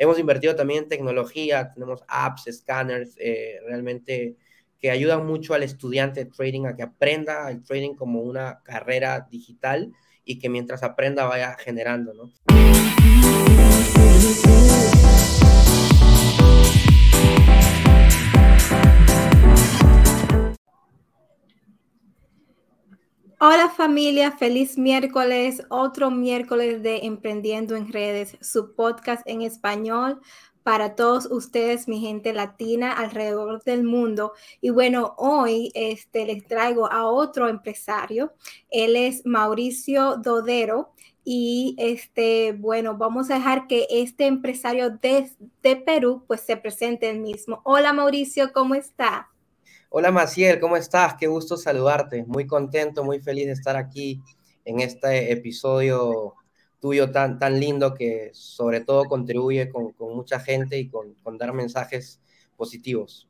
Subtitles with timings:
[0.00, 4.34] hemos invertido también en tecnología, tenemos apps, scanners, eh, realmente
[4.78, 9.28] que ayudan mucho al estudiante de trading a que aprenda el trading como una carrera
[9.30, 9.92] digital
[10.24, 12.32] y que mientras aprenda vaya generando, ¿no?
[23.42, 30.20] Hola familia, feliz miércoles, otro miércoles de Emprendiendo en Redes, su podcast en español
[30.62, 34.34] para todos ustedes, mi gente latina alrededor del mundo.
[34.60, 38.34] Y bueno, hoy este, les traigo a otro empresario.
[38.68, 40.92] Él es Mauricio Dodero.
[41.24, 45.30] Y este, bueno, vamos a dejar que este empresario de,
[45.62, 47.62] de Perú pues se presente el mismo.
[47.64, 49.29] Hola Mauricio, ¿cómo está?
[49.92, 51.16] Hola Maciel, ¿cómo estás?
[51.18, 52.24] Qué gusto saludarte.
[52.24, 54.22] Muy contento, muy feliz de estar aquí
[54.64, 56.36] en este episodio
[56.78, 62.20] tuyo tan, tan lindo que sobre todo contribuye con, mucha gente y con, dar mensajes
[62.56, 63.28] positivos.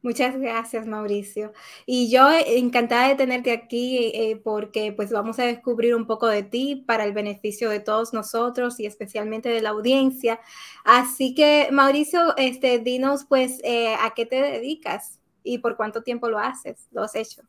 [0.00, 1.52] Muchas gracias, Mauricio.
[1.84, 6.42] Y yo encantada de tenerte aquí eh, porque pues vamos a descubrir un poco de
[6.42, 10.40] ti para el beneficio de todos nosotros y especialmente de la audiencia.
[10.84, 16.28] Así que, Mauricio, este, dinos pues eh, a qué te dedicas y por cuánto tiempo
[16.28, 17.42] lo haces, lo has hecho.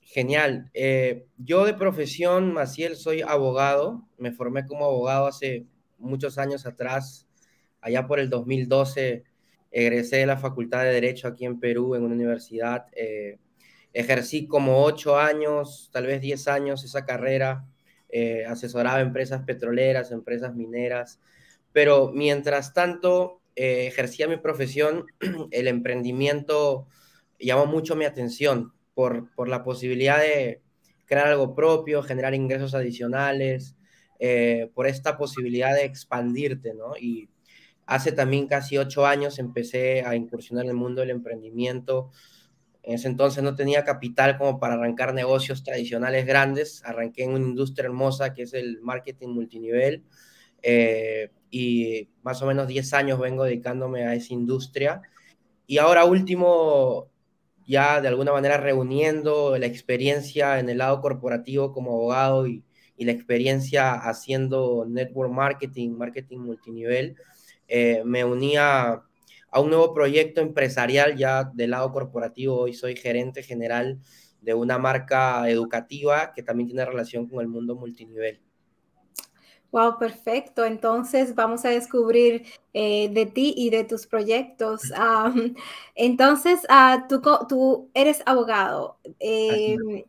[0.00, 0.70] Genial.
[0.74, 4.06] Eh, yo de profesión, Maciel, soy abogado.
[4.16, 5.66] Me formé como abogado hace
[5.98, 7.26] muchos años atrás.
[7.80, 9.24] Allá por el 2012
[9.70, 12.86] egresé de la Facultad de Derecho aquí en Perú, en una universidad.
[12.92, 13.38] Eh,
[13.92, 17.64] ejercí como ocho años, tal vez diez años esa carrera.
[18.08, 21.20] Eh, asesoraba empresas petroleras, empresas mineras.
[21.72, 25.06] Pero mientras tanto ejercía mi profesión,
[25.50, 26.86] el emprendimiento
[27.46, 30.62] llamó mucho mi atención por, por la posibilidad de
[31.06, 33.76] crear algo propio, generar ingresos adicionales,
[34.24, 36.96] eh, por esta posibilidad de expandirte, ¿no?
[36.96, 37.28] Y
[37.86, 42.10] hace también casi ocho años empecé a incursionar en el mundo del emprendimiento.
[42.84, 46.84] En ese entonces no tenía capital como para arrancar negocios tradicionales grandes.
[46.84, 50.04] Arranqué en una industria hermosa que es el marketing multinivel.
[50.62, 55.02] Eh, y más o menos 10 años vengo dedicándome a esa industria.
[55.66, 57.10] Y ahora último,
[57.66, 62.64] ya de alguna manera reuniendo la experiencia en el lado corporativo como abogado y,
[62.98, 67.16] la experiencia haciendo network marketing, marketing multinivel,
[67.66, 69.02] eh, me unía
[69.50, 72.60] a un nuevo proyecto empresarial ya del lado corporativo.
[72.60, 73.98] Hoy soy gerente general
[74.40, 78.40] de una marca educativa que también tiene relación con el mundo multinivel.
[79.72, 80.66] Wow, perfecto.
[80.66, 82.44] Entonces vamos a descubrir
[82.74, 84.82] eh, de ti y de tus proyectos.
[85.94, 88.98] entonces, uh, tú, tú, eres abogado.
[89.18, 90.04] Em,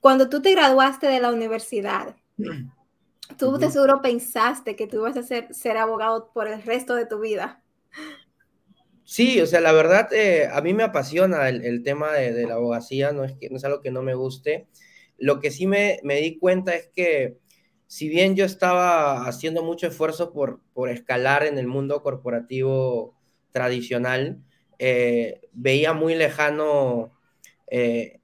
[0.00, 2.16] cuando tú te graduaste de la universidad,
[3.38, 7.04] tú de seguro pensaste que tú ibas a ser, ser abogado por el resto de
[7.04, 7.62] tu vida.
[9.04, 13.12] Sí, o sea, la verdad, eh, a mí me apasiona el, tema de, la abogacía,
[13.12, 14.66] no es, que, no es algo que no me guste.
[15.18, 17.36] Lo que sí me, me di cuenta es que
[17.86, 23.14] si bien yo estaba haciendo mucho esfuerzo por, por escalar en el mundo corporativo
[23.52, 24.42] tradicional,
[24.78, 27.12] eh, veía muy lejano
[27.68, 28.20] eh,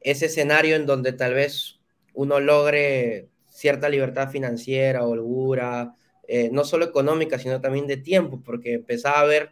[0.00, 1.80] ese escenario en donde tal vez
[2.14, 5.94] uno logre cierta libertad financiera, holgura,
[6.26, 9.50] eh, no solo económica, sino también de tiempo, porque empezaba a ver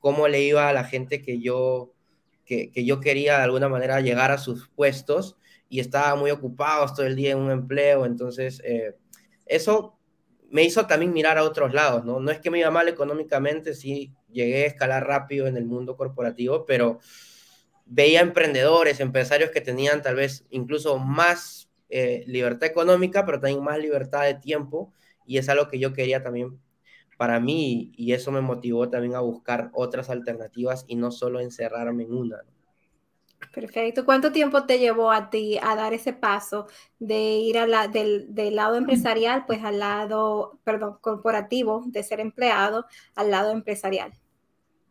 [0.00, 1.92] cómo le iba a la gente que yo,
[2.44, 5.36] que, que yo quería de alguna manera llegar a sus puestos
[5.68, 8.96] y estaba muy ocupado todo el día en un empleo, entonces eh,
[9.46, 9.96] eso
[10.50, 12.20] me hizo también mirar a otros lados, ¿no?
[12.20, 15.96] No es que me iba mal económicamente, sí llegué a escalar rápido en el mundo
[15.96, 17.00] corporativo, pero
[17.84, 23.78] veía emprendedores, empresarios que tenían tal vez incluso más eh, libertad económica, pero también más
[23.78, 24.92] libertad de tiempo,
[25.24, 26.60] y es algo que yo quería también
[27.16, 32.04] para mí, y eso me motivó también a buscar otras alternativas y no solo encerrarme
[32.04, 32.44] en una.
[33.52, 34.04] Perfecto.
[34.04, 36.66] ¿Cuánto tiempo te llevó a ti a dar ese paso
[36.98, 42.86] de ir a la, del, lado empresarial, pues al lado, perdón, corporativo, de ser empleado,
[43.14, 44.12] al lado empresarial?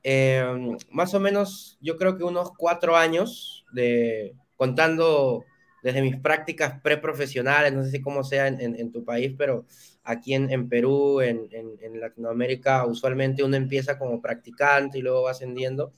[0.03, 5.43] Em, más o menos, yo creo que unos cuatro años de contando
[5.83, 9.65] desde mis prácticas preprofesionales, no sé si cómo sea en, tu país, pero
[10.03, 15.93] aquí en, Perú, en, en, Latinoamérica, usualmente uno empieza como practicante y luego va ascendiendo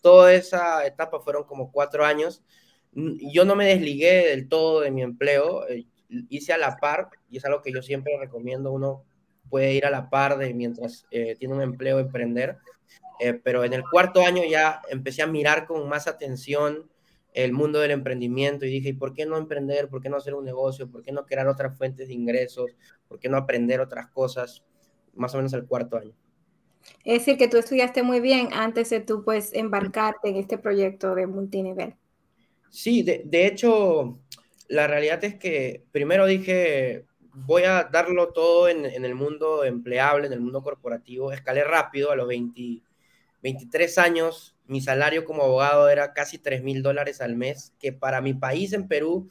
[0.00, 2.42] toda esa etapa fueron como cuatro años.
[2.92, 5.86] Yo no me desligué del todo de mi empleo, eh,
[6.28, 9.04] hice a la par, y es algo que yo siempre recomiendo, uno
[9.50, 12.58] puede ir a la par de mientras eh, tiene un empleo, emprender,
[13.20, 16.90] eh, pero en el cuarto año ya empecé a mirar con más atención
[17.34, 19.88] el mundo del emprendimiento y dije, ¿y por qué no emprender?
[19.88, 20.90] ¿Por qué no hacer un negocio?
[20.90, 22.70] ¿Por qué no crear otras fuentes de ingresos?
[23.06, 24.64] ¿Por qué no aprender otras cosas?
[25.14, 26.14] Más o menos el cuarto año.
[27.04, 31.14] Es decir, que tú estudiaste muy bien antes de tú pues embarcarte en este proyecto
[31.14, 31.94] de multinivel.
[32.70, 34.18] Sí, de, de hecho,
[34.68, 40.26] la realidad es que primero dije, voy a darlo todo en, en, el mundo empleable,
[40.26, 41.32] en el mundo corporativo.
[41.32, 42.82] Escalé rápido a los 20,
[43.42, 44.56] 23 años.
[44.66, 48.72] Mi salario como abogado era casi 3 mil dólares al mes, que para mi país
[48.72, 49.30] en Perú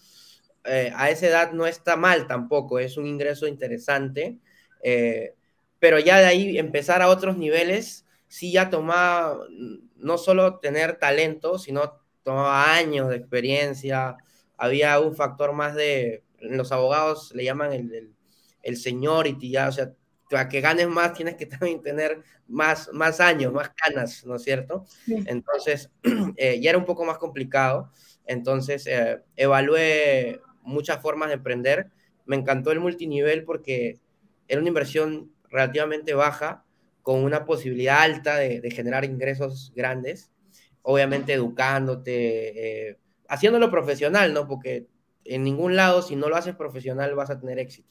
[0.68, 4.38] eh, a esa edad no está mal tampoco, es un ingreso interesante.
[4.84, 5.34] Eh,
[5.80, 9.40] pero ya de ahí empezar a otros niveles, sí ya tomaba
[9.96, 14.18] no solo tener talento, sino tomaba años de experiencia,
[14.58, 18.16] había un factor más de, los abogados le llaman el, el,
[18.64, 19.94] el seniority, ya, o sea,
[20.30, 24.44] para que ganes más tienes que también tener más, más años, más canas, ¿no es
[24.44, 24.86] cierto?
[25.06, 25.16] Sí.
[25.26, 25.90] Entonces,
[26.38, 27.92] eh, ya era un poco más complicado.
[28.26, 31.92] Entonces, eh, evalué muchas formas de emprender.
[32.26, 34.00] Me encantó el multinivel porque
[34.48, 36.66] era una inversión relativamente baja,
[37.02, 40.32] con una posibilidad alta de, de generar ingresos grandes,
[40.82, 42.98] obviamente educándote, eh,
[43.28, 44.48] haciéndolo profesional, ¿no?
[44.48, 44.88] Porque
[45.24, 47.90] en ningún lado, si no lo haces profesional, vas a tener éxito.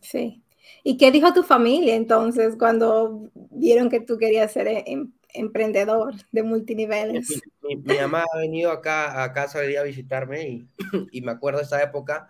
[0.00, 0.42] Sí.
[0.82, 6.42] ¿Y qué dijo tu familia entonces cuando vieron que tú querías ser em emprendedor de
[6.42, 7.28] multiniveles?
[7.62, 10.68] Mi, mi, mi, mamá ha venido acá a casa a visitarme y,
[11.10, 12.28] y me acuerdo de esa época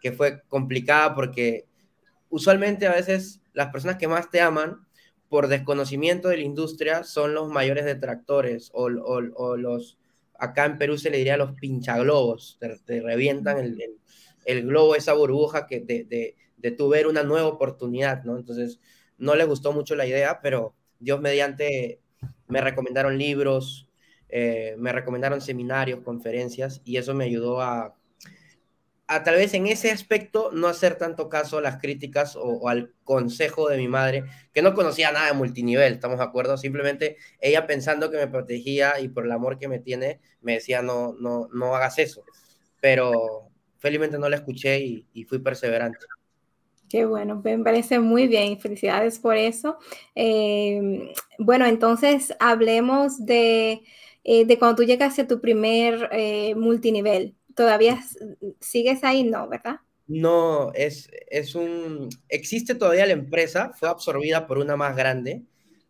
[0.00, 1.66] que fue complicada porque
[2.30, 4.86] usualmente a veces las personas que más te aman
[5.28, 9.98] por desconocimiento de la industria son los mayores detractores o, o, los,
[10.38, 13.98] acá en Perú se le diría los pinchaglobos, te, te revientan el, el,
[14.44, 18.36] el, globo, esa burbuja que de, de, de tu ver una nueva oportunidad, ¿no?
[18.36, 18.80] Entonces,
[19.18, 22.00] no les gustó mucho la idea, pero Dios mediante
[22.48, 23.88] me recomendaron libros,
[24.28, 27.94] eh, me recomendaron seminarios, conferencias, y eso me ayudó a,
[29.10, 32.68] a tal vez en ese aspecto no hacer tanto caso a las críticas o, o,
[32.68, 34.22] al consejo de mi madre,
[34.52, 36.56] que no conocía nada de multinivel, ¿estamos de acuerdo?
[36.56, 40.80] Simplemente ella pensando que me protegía y por el amor que me tiene, me decía,
[40.80, 42.22] no, no, no hagas eso.
[42.80, 43.48] Pero
[43.78, 45.98] felizmente no la escuché y, y fui perseverante.
[46.88, 48.60] Qué bueno, me parece muy bien.
[48.60, 49.78] Felicidades por eso.
[50.14, 53.82] Eh, bueno, entonces hablemos de,
[54.22, 58.02] eh, de, cuando tú llegaste a tu primer eh, multinivel todavía
[58.58, 59.46] sigues ahí, ¿no?
[59.46, 59.80] ¿Verdad?
[60.06, 62.08] No, es, es un...
[62.30, 65.42] Existe todavía la empresa, fue absorbida por una más grande.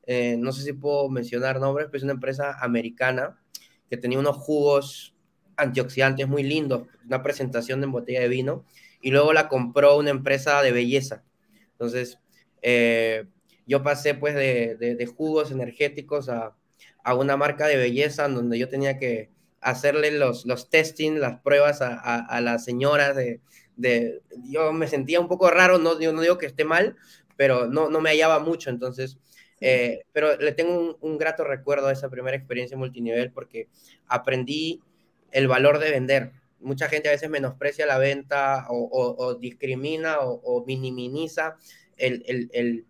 [0.04, 3.40] Eh, no sé si puedo mencionar nombres, pero es una empresa americana
[3.88, 5.14] que tenía unos jugos
[5.56, 8.64] antioxidantes muy lindos, una presentación en botella de vino,
[9.00, 11.22] y luego la compró una empresa de belleza.
[11.70, 12.18] Entonces,
[12.62, 13.26] eh,
[13.64, 16.56] yo pasé pues de, de, de jugos energéticos a,
[17.04, 19.30] a, una marca de belleza donde yo tenía que
[19.60, 23.40] hacerle los, los testing, las pruebas a, a, a las señoras de,
[23.76, 26.96] de, yo me sentía un poco raro, no, yo no digo que esté mal,
[27.36, 29.18] pero no, no me hallaba mucho, entonces,
[29.60, 33.68] eh, pero le tengo un, un, grato recuerdo a esa primera experiencia multinivel porque
[34.06, 34.82] aprendí
[35.32, 36.32] el valor de vender.
[36.60, 41.56] Mucha gente a veces menosprecia la venta o, o, o discrimina o, minimiza
[41.96, 42.84] el, el, el,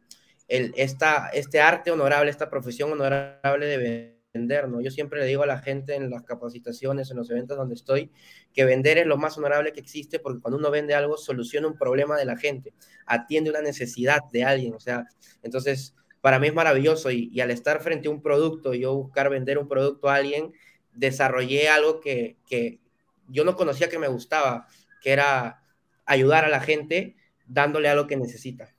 [0.49, 4.81] el, esta, este arte honorable, esta profesión honorable de vender vender, ¿no?
[4.81, 8.11] Yo siempre le digo a la gente en las capacitaciones, en los eventos donde estoy,
[8.53, 11.77] que vender es lo más honorable que existe porque cuando uno vende algo soluciona un
[11.77, 12.73] problema de la gente,
[13.07, 15.07] atiende una necesidad de alguien, o sea,
[15.43, 19.59] entonces para mí es maravilloso y, al estar frente a un producto, yo buscar vender
[19.59, 20.53] un producto a alguien,
[20.93, 22.81] desarrollé algo que, que
[23.29, 24.67] yo no conocía que me gustaba,
[25.01, 25.63] que era
[26.05, 28.75] ayudar a la gente dándole algo que necesita.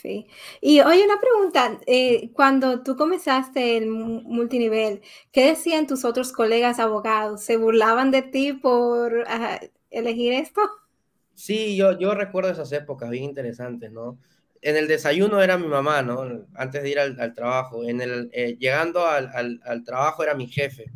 [0.00, 0.26] Sí.
[0.62, 6.78] Y oye, una pregunta, eh, cuando tú comenzaste el multinivel, ¿qué decían tus otros colegas
[6.78, 7.42] abogados?
[7.42, 10.62] ¿Se burlaban de ti por uh, elegir esto?
[11.34, 14.18] Sí, yo, yo recuerdo esas épocas bien interesantes, ¿no?
[14.62, 16.46] En el desayuno era mi mamá, ¿no?
[16.54, 17.84] Antes de ir al, trabajo.
[17.84, 20.90] En el, eh, llegando al, al, al, trabajo era mi jefe.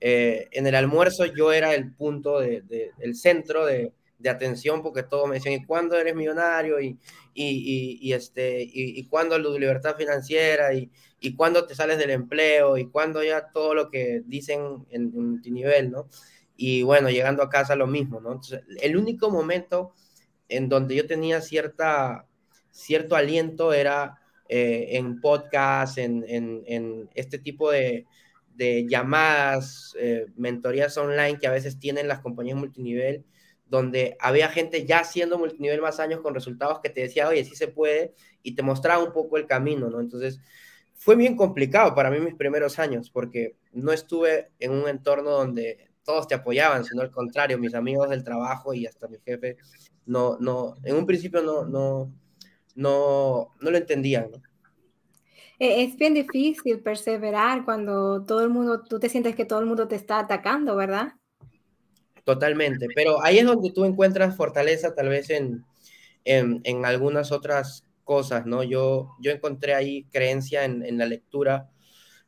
[0.00, 4.82] Eh, en el almuerzo yo era el punto, de, de, el centro de, de atención
[4.82, 6.80] porque todos me decían, ¿y cuándo eres millonario?
[6.80, 6.98] ¿Y,
[7.34, 10.72] y, y, y este, y, cuándo la libertad financiera?
[10.74, 12.76] ¿Y, ¿Y cuándo te sales del empleo?
[12.76, 16.08] ¿Y cuándo ya todo lo que dicen en, multinivel, no?
[16.56, 18.40] Y bueno, llegando a casa lo mismo, ¿no?
[18.80, 19.94] El único momento
[20.48, 22.26] en donde yo tenía cierta,
[22.70, 28.06] cierto aliento era eh, en podcast, en, en, este tipo de,
[28.54, 33.24] de llamadas, eh, mentorías online que a veces tienen las compañías multinivel,
[33.70, 37.54] donde había gente ya haciendo multinivel más años con resultados que te decía, oye, sí
[37.54, 40.00] se puede, y te mostraba un poco el camino, ¿no?
[40.00, 40.40] Entonces,
[40.94, 45.88] fue bien complicado para mí mis primeros años, porque no estuve en un entorno donde
[46.04, 49.56] todos te apoyaban, sino al contrario, mis amigos del trabajo y hasta mi jefe,
[50.04, 52.12] no, no, en un principio no, no,
[52.74, 54.42] no, no lo entendían, ¿no?
[55.60, 59.66] E, es bien difícil perseverar cuando todo el mundo, tú te sientes que todo el
[59.66, 61.14] mundo te está atacando, ¿verdad?
[62.24, 65.64] Totalmente, pero ahí es donde tú encuentras fortaleza tal vez en,
[66.24, 68.62] en, en algunas otras cosas, ¿no?
[68.62, 71.70] Yo, yo encontré ahí creencia en, en la lectura.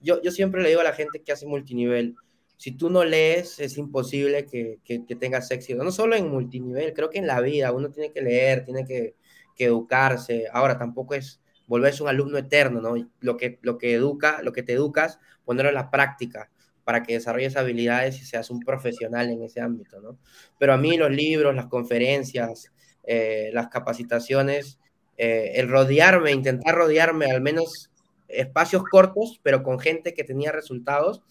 [0.01, 2.17] Yo, yo siempre le digo a la gente que hace multinivel,
[2.57, 5.83] si tú no lees, es imposible que, que, que, tengas éxito.
[5.83, 9.17] No solo en multinivel, creo que en la vida uno tiene que leer, tiene que,
[9.57, 10.47] que educarse.
[10.53, 13.11] Ahora, tampoco es volverse un alumno eterno, ¿no?
[13.21, 16.51] Lo que, lo que educa, lo que te educas, ponerlo en la práctica
[16.85, 20.19] para que desarrolles habilidades y seas un profesional en ese ámbito, ¿no?
[20.59, 22.73] Pero a mí los libros, las conferencias,
[23.05, 24.79] eh, las capacitaciones,
[25.17, 27.91] eh, el rodearme, intentar rodearme al menos
[28.29, 31.23] espacios cortos, pero con gente que tenía resultados,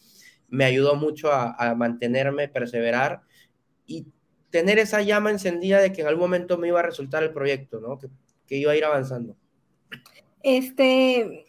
[0.48, 3.22] me ayudó mucho a, a mantenerme, perseverar
[3.86, 4.05] y
[4.50, 7.79] tener esa llama encendida de que en algún momento me iba a resultar el proyecto,
[7.79, 7.98] ¿no?
[7.98, 8.08] Que,
[8.46, 9.36] que iba a ir avanzando.
[10.43, 11.46] Este,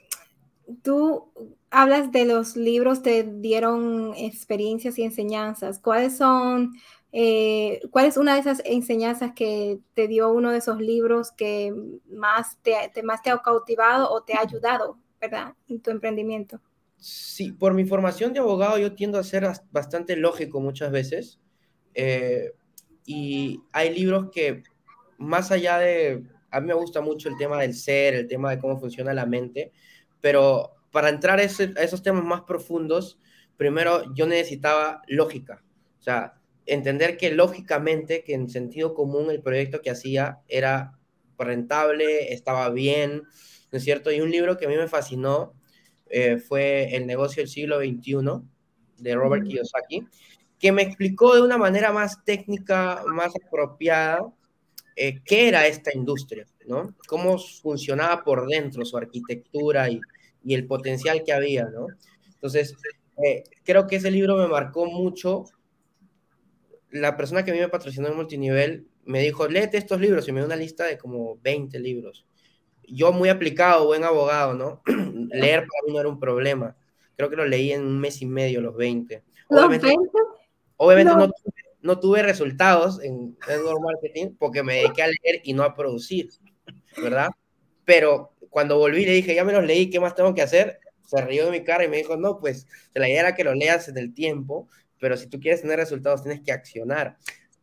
[0.83, 1.33] tú
[1.73, 5.79] hablas de los libros te dieron experiencias y enseñanzas.
[5.79, 6.75] ¿Cuáles son,
[7.13, 11.75] eh, cuál es una de esas enseñanzas que te dio uno de esos libros que
[12.11, 15.55] más te, más te ha cautivado o te ha ayudado, ¿verdad?
[15.67, 16.61] En tu emprendimiento.
[16.99, 21.41] Sí, por mi formación de abogado yo tiendo a ser bastante lógico muchas veces.
[21.95, 22.53] Eh,
[23.07, 24.63] y hay libros que
[25.17, 28.59] más allá de, a mí me gusta mucho el tema del ser, el tema de
[28.59, 29.73] cómo funciona la mente,
[30.21, 33.19] pero para entrar a, ese, a esos temas más profundos,
[33.57, 35.65] primero yo necesitaba lógica,
[35.99, 36.35] o sea,
[36.67, 40.99] entender que lógicamente, que en sentido común el proyecto que hacía era
[41.39, 43.23] rentable, estaba bien,
[43.73, 44.13] ¿no es cierto?
[44.13, 45.55] Y un libro que a mí me fascinó
[46.09, 48.43] eh, fue El negocio del siglo XXI
[48.99, 50.07] de Robert Kiyosaki,
[50.59, 54.33] que me explicó de una manera más técnica, más apropiada,
[54.95, 56.95] eh, qué era esta industria, ¿no?
[57.09, 60.01] Cómo funcionaba por dentro su arquitectura y,
[60.45, 61.87] y el potencial que había, ¿no?
[62.35, 62.75] Entonces,
[63.25, 65.45] eh, creo que ese libro me marcó mucho.
[66.91, 70.33] La persona que a mí me patrocinó en multinivel me dijo, léete estos libros y
[70.33, 72.27] me dio una lista de como 20 libros.
[72.87, 74.83] Yo muy aplicado, buen abogado, ¿no?
[75.31, 76.77] Leer para mí no era un problema.
[77.17, 79.23] Creo que lo leí en un mes y medio, los 20.
[79.49, 80.19] Obviamente, ¿Los 20?
[80.77, 81.27] obviamente no.
[81.27, 81.33] no,
[81.83, 86.31] no tuve resultados en network marketing porque me dediqué a leer y no a producir,
[86.97, 87.31] ¿verdad?
[87.85, 90.79] Pero cuando volví le dije, ya me los leí, ¿qué más tengo que hacer?
[91.07, 93.55] Se rió de mi cara y me dijo, no, pues la idea era que lo
[93.55, 94.69] leas en el tiempo,
[95.01, 97.17] pero si tú quieres tener resultados tienes que accionar.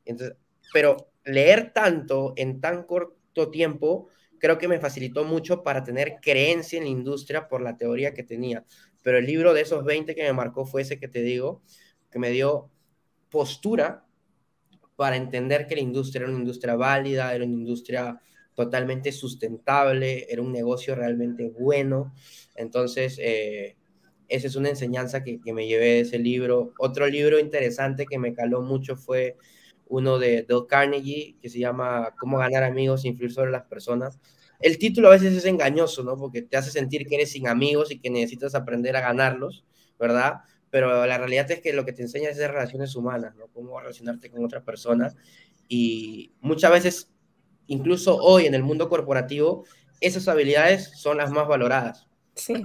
[0.03, 0.35] Entonces,
[0.73, 6.77] pero leer tanto en tan corto tiempo creo que me facilitó mucho para tener creencia
[6.79, 8.65] en la industria por la teoría que tenía.
[9.03, 11.61] Pero el libro de esos 20 que me marcó fue ese que te digo,
[12.09, 12.71] que me dio
[13.29, 14.07] postura
[14.95, 18.19] para entender que la industria era una industria válida, era una industria
[18.59, 22.13] totalmente sustentable, era un negocio realmente bueno.
[22.55, 23.77] Entonces, eh,
[24.27, 26.73] esa es una enseñanza que, que, me llevé de ese libro.
[26.77, 29.37] Otro libro interesante que me caló mucho fue
[29.87, 34.19] uno de Dale Carnegie, que se llama Cómo ganar amigos e influir sobre las personas.
[34.59, 36.17] El título a veces es engañoso, ¿no?
[36.17, 39.63] Porque te hace sentir que eres sin amigos y que necesitas aprender a ganarlos,
[39.97, 40.41] ¿verdad?
[40.69, 43.47] Pero la realidad es que lo que te enseña es de relaciones humanas, ¿no?
[43.53, 45.15] Cómo relacionarte con otras personas.
[45.69, 47.09] Y muchas veces
[47.69, 49.63] incluso hoy en el mundo corporativo,
[50.01, 52.07] esas habilidades son las más valoradas.
[52.35, 52.55] Sí.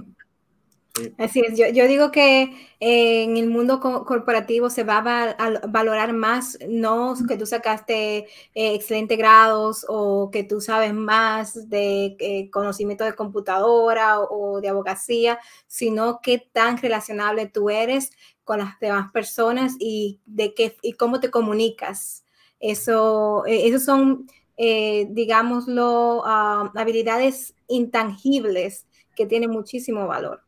[0.97, 1.13] sí.
[1.17, 2.43] Así es, yo, yo digo que
[2.79, 7.45] eh, en el mundo co corporativo se va a, a, valorar más, no que tú
[7.45, 14.53] sacaste eh, excelentes grados o que tú sabes más de eh, conocimiento de computadora o,
[14.55, 18.11] o, de abogacía, sino qué tan relacionable tú eres
[18.45, 22.23] con las demás personas y de qué y cómo te comunicas.
[22.59, 28.85] Eso, eh, esos son eh, digámoslo, uh, habilidades intangibles
[29.15, 30.41] que tienen muchísimo valor.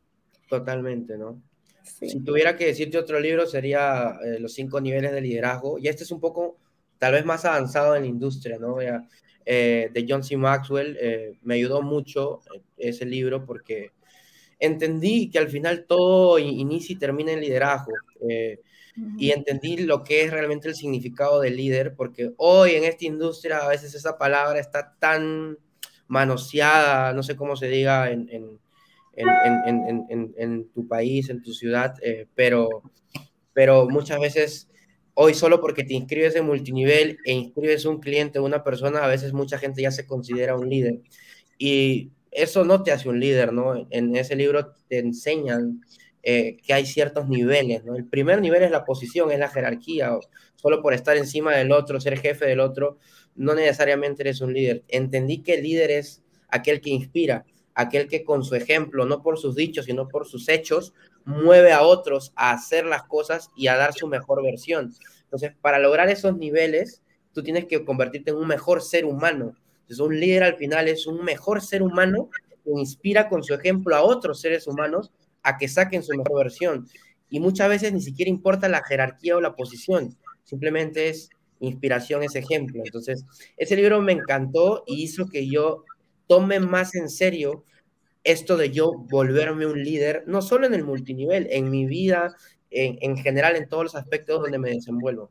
[0.48, 1.42] Totalmente, ¿no?
[1.82, 2.08] Sí.
[2.08, 6.04] Si tuviera que decirte otro libro sería eh, Los cinco niveles de liderazgo, y este
[6.04, 6.56] es un poco
[6.98, 8.80] tal vez más avanzado en la industria, ¿no?
[8.82, 9.06] Ya,
[9.44, 10.36] eh, de John C.
[10.36, 12.40] Maxwell, eh, me ayudó mucho
[12.76, 13.92] ese libro porque
[14.58, 17.92] entendí que al final todo inicia y termina en liderazgo.
[18.28, 18.60] Eh,
[19.16, 23.58] y entendí lo que es realmente el significado de líder, porque hoy en esta industria
[23.58, 25.56] a veces esa palabra está tan
[26.08, 28.58] manoseada, no sé cómo se diga en, en,
[29.14, 32.82] en, en, en tu país, en tu ciudad, eh, pero,
[33.52, 34.68] pero muchas veces
[35.14, 39.32] hoy solo porque te inscribes en multinivel e inscribes un cliente, una persona, a veces
[39.32, 41.00] mucha gente ya se considera un líder.
[41.58, 43.86] Y eso no te hace un líder, ¿no?
[43.90, 45.82] En ese libro te enseñan
[46.22, 47.82] eh, que hay ciertos niveles.
[47.86, 50.20] El primer nivel es la posición, es la jerarquía, o
[50.56, 52.98] solo por estar encima del otro, ser jefe del otro,
[53.34, 54.82] no necesariamente eres un líder.
[54.88, 57.44] Entendí que el líder es aquel que inspira,
[57.74, 60.92] aquel que con su ejemplo, no por sus dichos, sino por sus hechos,
[61.24, 64.92] mueve a otros a hacer las cosas y a dar su mejor versión.
[65.22, 69.54] Entonces, para lograr esos niveles, tú tienes que convertirte en un mejor ser humano.
[69.82, 72.30] Entonces, un líder al final es un mejor ser humano
[72.64, 75.12] que inspira con su ejemplo a otros seres humanos
[75.48, 76.86] a que saquen su mejor versión.
[77.30, 82.38] Y muchas veces ni siquiera importa la jerarquía o la posición, simplemente es inspiración, ese
[82.38, 82.82] ejemplo.
[82.84, 83.24] Entonces,
[83.56, 85.84] ese libro me encantó y hizo que yo
[86.26, 87.64] tome más en serio
[88.24, 92.34] esto de yo volverme un líder, no solo en el multinivel, en mi vida,
[92.70, 95.30] en, general, en todos los aspectos donde me desenvuelvo.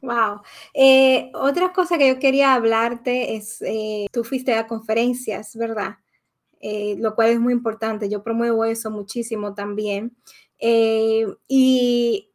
[0.00, 0.40] Wow.
[0.74, 5.98] Eh, otra cosa que yo quería hablarte es, eh, tú fuiste a conferencias, ¿verdad?
[6.62, 8.08] Eh, lo cual es muy importante.
[8.08, 10.16] Yo promuevo eso muchísimo también.
[11.48, 12.28] y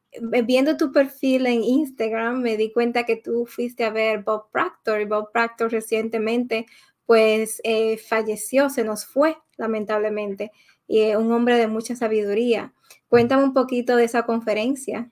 [0.46, 5.02] viendo tu perfil en Instagram, me di cuenta que tú fuiste a ver Bob Proctor
[5.02, 6.66] y Bob Proctor recientemente
[7.08, 10.52] pues eh, falleció, se nos fue, lamentablemente,
[10.88, 12.74] y es un hombre de mucha sabiduría.
[13.08, 15.10] Cuéntame un poquito de esa conferencia.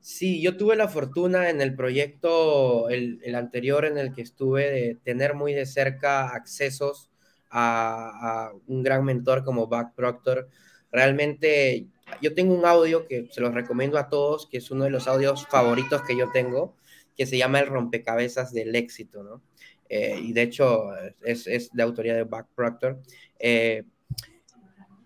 [0.00, 4.94] Sí, yo tuve la fortuna en el proyecto, el, anterior en el que estuve, de
[5.02, 7.10] tener muy de cerca accesos
[7.52, 10.48] a, a un gran mentor como Buck Proctor.
[10.90, 11.86] Realmente
[12.20, 15.06] yo tengo un audio que se los recomiendo a todos, que es uno de los
[15.06, 16.76] audios favoritos que yo tengo,
[17.16, 19.42] que se llama El rompecabezas del éxito, ¿no?
[19.88, 23.00] Eh, y de hecho es, es, de autoría de Buck Proctor.
[23.38, 23.84] Eh,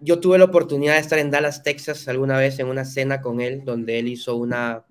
[0.01, 3.41] yo tuve la oportunidad de estar en Dallas, Texas, alguna vez en una cena con
[3.41, 4.85] él, donde él hizo una,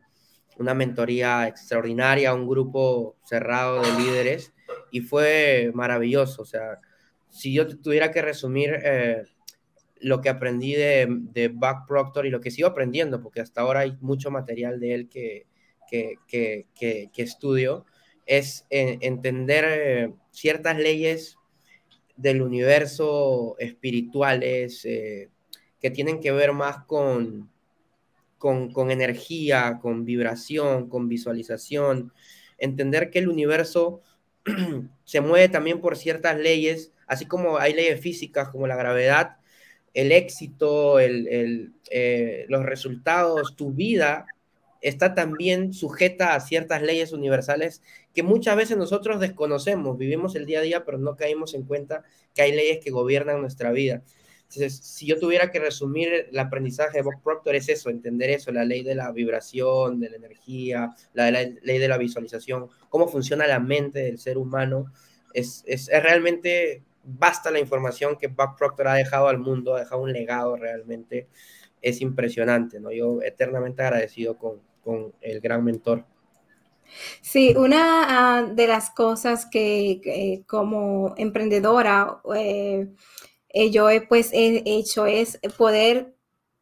[0.58, 4.54] una mentoría extraordinaria, un grupo cerrado de líderes,
[4.92, 6.42] y fue maravilloso.
[6.42, 6.80] O sea,
[7.36, 9.24] si yo tuviera que resumir eh,
[10.00, 13.82] lo que aprendí de, de Buck Proctor y lo que sigo aprendiendo, porque hasta ahora
[13.82, 15.46] hay mucho material de él que,
[15.89, 16.68] que, que,
[17.13, 17.86] que estudio,
[18.25, 21.38] es entender eh, ciertas leyes
[22.15, 25.30] del universo espirituales eh,
[25.82, 27.51] que tienen que ver más con,
[28.38, 32.13] con, energía, con vibración, con visualización.
[32.58, 34.02] Entender que el universo
[35.04, 39.38] se mueve también por ciertas leyes, así como hay leyes físicas como la gravedad,
[39.94, 44.26] el éxito, eh, los resultados, tu vida
[44.82, 47.82] está también sujeta a ciertas leyes universales
[48.13, 52.04] que muchas veces nosotros desconocemos, vivimos el día a día, pero no caímos en cuenta
[52.36, 54.04] que hay leyes que gobiernan nuestra vida.
[54.44, 58.52] Entonces, si yo tuviera que resumir el aprendizaje de Bob Proctor, es eso, entender eso,
[58.52, 63.48] la ley de la vibración, de la energía, la, ley de la visualización, cómo funciona
[63.48, 64.86] la mente del ser humano.
[65.34, 69.80] Es, es, es realmente basta la información que Bob Proctor ha dejado al mundo, ha
[69.80, 71.28] dejado un legado realmente.
[71.82, 72.91] Es impresionante, ¿no?
[72.91, 76.04] Yo eternamente agradecido con, con el gran mentor.
[77.22, 82.88] Sí, una ah, de las cosas que como emprendedora eh,
[83.50, 86.15] eh, yo he, pues, he hecho es poder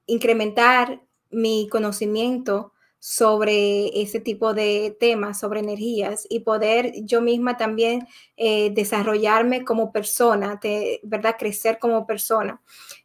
[0.05, 1.01] incrementar
[1.31, 2.72] mi conocimiento
[3.05, 9.91] sobre ese tipo de temas, sobre energías y poder yo misma también eh, desarrollarme como
[9.91, 10.57] persona,
[11.03, 11.35] ¿verdad?
[11.37, 12.61] Crecer como persona.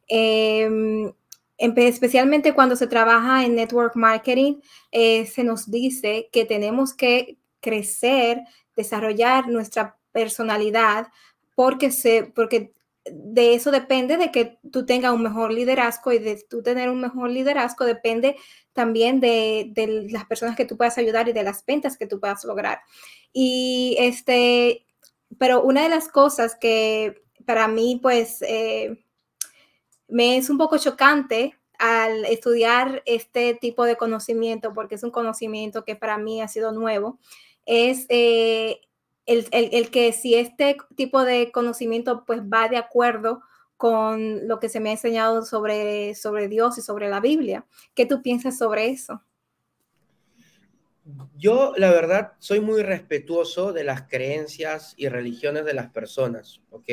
[0.07, 1.13] Em,
[1.59, 4.61] especialmente cuando se trabaja en network marketing,
[4.93, 8.45] eh, se nos dice que tenemos que crecer,
[8.77, 11.09] desarrollar nuestra personalidad,
[11.57, 12.73] porque, se, porque
[13.13, 17.01] de eso depende de que tú tengas un mejor liderazgo y de tú tener un
[17.01, 18.37] mejor liderazgo depende
[18.73, 19.73] también de,
[20.11, 22.81] las personas que tú puedas ayudar y de las ventas que tú puedas lograr.
[23.33, 24.87] Y este,
[25.39, 29.05] pero una de las cosas que para mí, pues, eh,
[30.07, 35.85] me es un poco chocante al estudiar este tipo de conocimiento, porque es un conocimiento
[35.85, 37.19] que para mí ha sido nuevo,
[37.67, 38.81] es eh,
[39.29, 43.43] el, que si este tipo de conocimiento pues va de acuerdo
[43.77, 47.65] con lo que se me ha enseñado sobre, sobre Dios y sobre la Biblia.
[47.95, 49.23] ¿Qué tú piensas sobre eso?
[51.37, 56.91] Yo, la verdad, soy muy respetuoso de las creencias y religiones de las personas, ¿ok?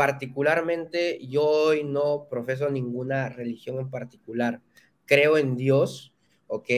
[0.00, 4.62] particularmente yo hoy no profeso ninguna religión en particular.
[5.04, 6.14] Creo en Dios,
[6.46, 6.70] ¿ok?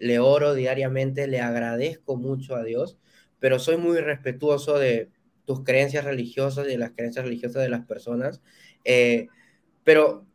[0.00, 2.98] Le oro diariamente, le agradezco mucho a Dios,
[3.44, 5.10] pero soy muy respetuoso de
[5.44, 8.40] tus creencias religiosas y de las creencias religiosas de las personas.
[8.86, 9.26] Eh,
[9.82, 10.26] pero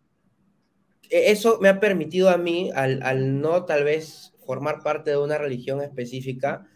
[1.10, 5.40] eso me ha permitido a mí, al, al no tal vez formar parte de una
[5.40, 6.68] religión específica,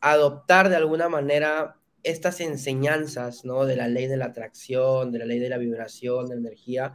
[0.00, 3.66] adoptar de alguna manera estas enseñanzas, ¿no?
[3.66, 6.92] De la ley de la atracción, de la ley de la vibración, de energía,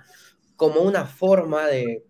[0.55, 2.05] como una forma de,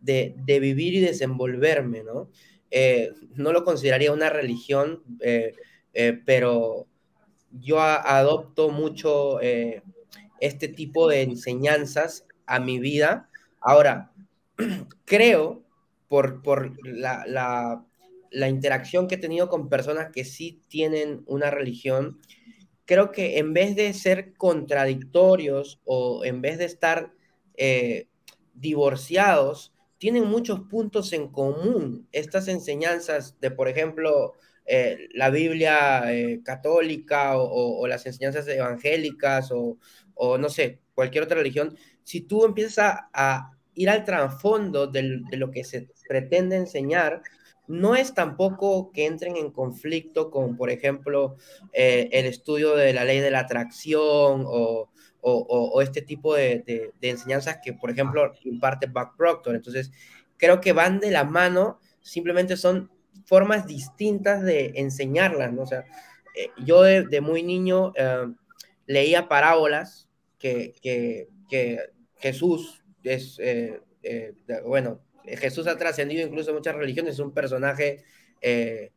[0.00, 2.30] vivir y desenvolverme, ¿no?
[2.70, 5.52] Eh, no lo consideraría una religión, eh,
[5.96, 6.86] eh, pero
[7.50, 9.40] yo adopto mucho
[10.40, 13.30] este tipo de enseñanzas a mi vida.
[13.60, 14.12] Ahora,
[15.04, 15.62] creo,
[16.08, 17.84] por, por la, la,
[18.30, 22.18] la interacción que he tenido con personas que sí tienen una religión,
[22.84, 27.12] creo que en vez de ser contradictorios o en vez de estar
[27.56, 28.08] eh,
[28.54, 32.06] divorciados, tienen muchos puntos en común.
[32.12, 34.34] Estas enseñanzas de, por ejemplo,
[34.66, 39.78] eh, la Biblia eh, católica o, las enseñanzas evangélicas o,
[40.38, 45.62] no sé, cualquier otra religión, si tú empiezas a, ir al trasfondo de lo que
[45.62, 47.22] se pretende enseñar,
[47.68, 51.36] no es tampoco que entren en conflicto con, por ejemplo,
[51.72, 54.90] eh, el estudio de la ley de la atracción o,
[55.82, 59.56] este tipo de, enseñanzas que, por ejemplo, imparte Buck Proctor.
[59.56, 59.90] Entonces,
[60.36, 62.90] creo que van de la mano, simplemente son
[63.26, 65.62] formas distintas de enseñarlas, ¿no?
[65.62, 65.84] O sea,
[66.34, 68.26] eh, yo de, muy niño eh,
[68.86, 70.08] leía parábolas
[70.38, 71.28] que,
[72.18, 73.38] Jesús es,
[74.64, 78.04] bueno, Jesús ha trascendido incluso muchas religiones, es un personaje
[78.40, 78.92] eh,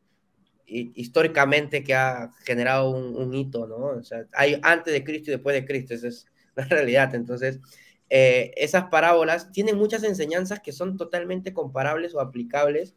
[0.70, 3.78] históricamente que ha generado un, hito, ¿no?
[4.00, 7.16] O sea, hay antes de Cristo y después de Cristo, esa es la realidad.
[7.16, 7.60] Entonces,
[8.10, 12.96] eh, esas parábolas tienen muchas enseñanzas que son totalmente comparables o aplicables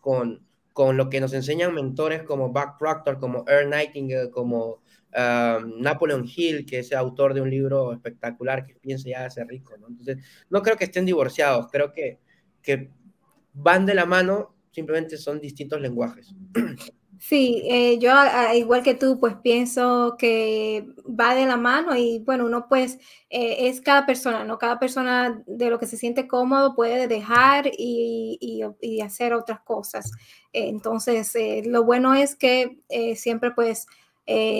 [0.00, 4.82] con, con lo que nos enseñan mentores como Buck Proctor, como Earl Nightingale, como
[5.14, 9.76] um, Napoleon Hill, que es autor de un libro espectacular que piensa ya hace rico,
[9.76, 9.88] ¿no?
[9.88, 10.18] Entonces,
[10.50, 12.18] no creo que estén divorciados, creo que
[12.62, 12.90] que
[13.52, 16.34] van de la mano, simplemente son distintos lenguajes.
[17.24, 18.10] Sí, eh, yo
[18.56, 22.98] igual que tú, pues pienso que va de la mano y bueno, uno pues
[23.30, 24.58] eh, es cada persona, ¿no?
[24.58, 28.38] Cada persona de lo que se siente cómodo puede dejar y,
[28.80, 30.10] y, hacer otras cosas.
[30.52, 32.78] entonces, eh, lo bueno es que
[33.14, 33.86] siempre pues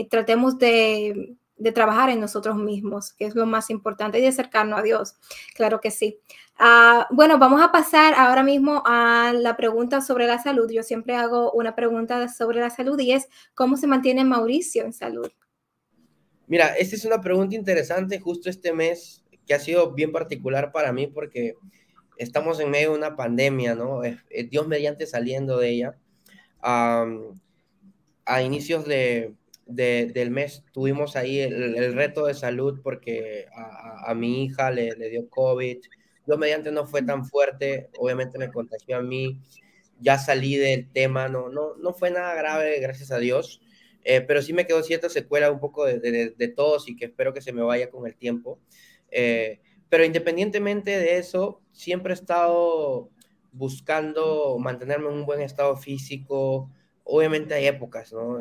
[0.08, 4.80] tratemos de de trabajar en nosotros mismos, que es lo más importante, y de acercarnos
[4.80, 5.14] a Dios.
[5.54, 6.18] Claro que sí.
[6.58, 10.70] Ah, bueno, vamos a pasar ahora mismo a la pregunta sobre la salud.
[10.70, 14.92] Yo siempre hago una pregunta sobre la salud y es, ¿cómo se mantiene Mauricio en
[14.92, 15.30] salud?
[16.48, 20.92] Mira, esta es una pregunta interesante justo este mes, que ha sido bien particular para
[20.92, 21.54] mí porque
[22.16, 24.02] estamos en medio de una pandemia, ¿no?
[24.50, 25.96] Dios mediante saliendo de ella.
[26.60, 29.34] a inicios de,
[29.66, 35.78] del mes tuvimos ahí el, reto de salud porque a, mi hija le, dio COVID.
[36.26, 39.40] Yo mediante no fue tan fuerte, obviamente me contagió a mí,
[40.00, 43.60] ya salí del tema, no, no, no fue nada grave, gracias a Dios,
[44.04, 45.98] eh, pero sí me quedó cierta secuela un poco de,
[46.36, 48.60] de, tos y que espero que se me vaya con el tiempo.
[49.10, 53.10] Eh, pero independientemente de eso, siempre he estado
[53.52, 56.70] buscando mantenerme en un buen estado físico.
[57.04, 58.38] Obviamente hay épocas, ¿no?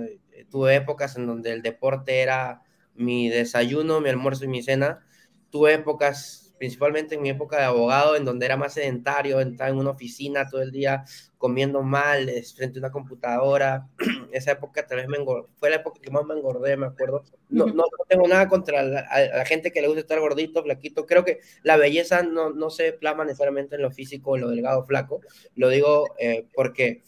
[0.49, 2.61] tuve épocas en donde el deporte era
[2.95, 5.05] mi desayuno, mi almuerzo y mi cena.
[5.49, 9.77] Tuve épocas, principalmente en mi época de abogado, en donde era más sedentario, estaba en
[9.77, 11.03] una oficina todo el día
[11.37, 13.89] comiendo mal, frente a una computadora.
[14.31, 15.17] Esa época tal vez me
[15.55, 17.23] fue la época que más me engordé, me acuerdo.
[17.49, 21.05] No, no, tengo nada contra la, gente que le gusta estar gordito, flaquito.
[21.05, 24.85] Creo que la belleza no, no se plasma necesariamente en lo físico, en lo delgado,
[24.85, 25.21] flaco.
[25.55, 27.03] Lo digo eh, porque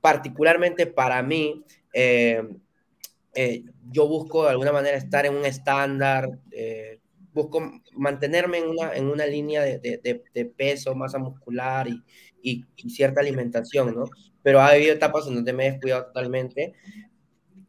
[0.00, 2.42] particularmente para mí, eh,
[3.34, 7.00] eh, yo busco de alguna manera estar en un estándar, eh,
[7.32, 7.60] busco
[7.92, 12.02] mantenerme en una, en una línea de, de, peso, masa muscular y,
[12.42, 14.04] y, cierta alimentación, ¿no?
[14.42, 16.74] Pero ha habido etapas en donde me he descuidado totalmente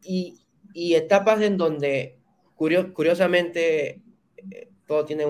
[0.02, 0.40] y,
[0.72, 2.18] y etapas en donde,
[2.54, 4.00] curiosamente,
[4.86, 5.26] todo tiene,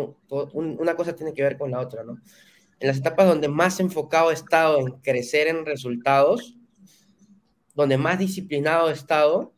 [0.52, 2.18] una cosa tiene que ver con la otra, ¿no?
[2.80, 6.57] En las etapas donde más enfocado he estado en crecer en resultados,
[7.78, 9.54] donde más disciplinado he estado,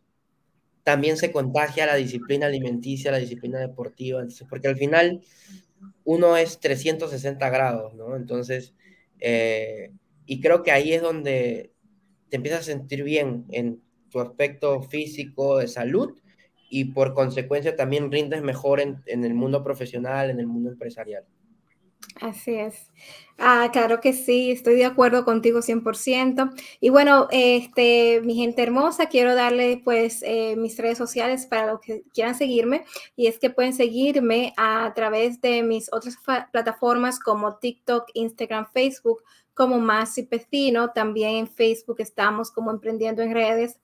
[0.82, 5.22] también se contagia la disciplina alimenticia, la disciplina deportiva, porque al final
[6.04, 8.16] uno es 360 grados, ¿no?
[8.16, 8.74] Entonces,
[9.20, 9.90] eh,
[10.26, 11.72] y creo que ahí es donde
[12.28, 13.80] te empiezas a sentir bien en
[14.10, 16.20] tu aspecto físico, de salud,
[16.68, 21.24] y por consecuencia también rindes mejor en el mundo profesional, en el mundo empresarial.
[22.20, 22.90] Así es.
[23.38, 26.50] Ah, claro que sí, estoy de acuerdo contigo 100%.
[26.80, 31.80] Y bueno, este, mi gente hermosa, quiero darle pues eh, mis redes sociales para los
[31.80, 32.84] que quieran seguirme.
[33.16, 36.18] Y es que pueden seguirme a través de mis otras
[36.52, 39.22] plataformas como TikTok, Instagram, Facebook,
[39.54, 40.90] como Masi Pecino.
[40.90, 43.78] También en Facebook estamos como Emprendiendo en Redes,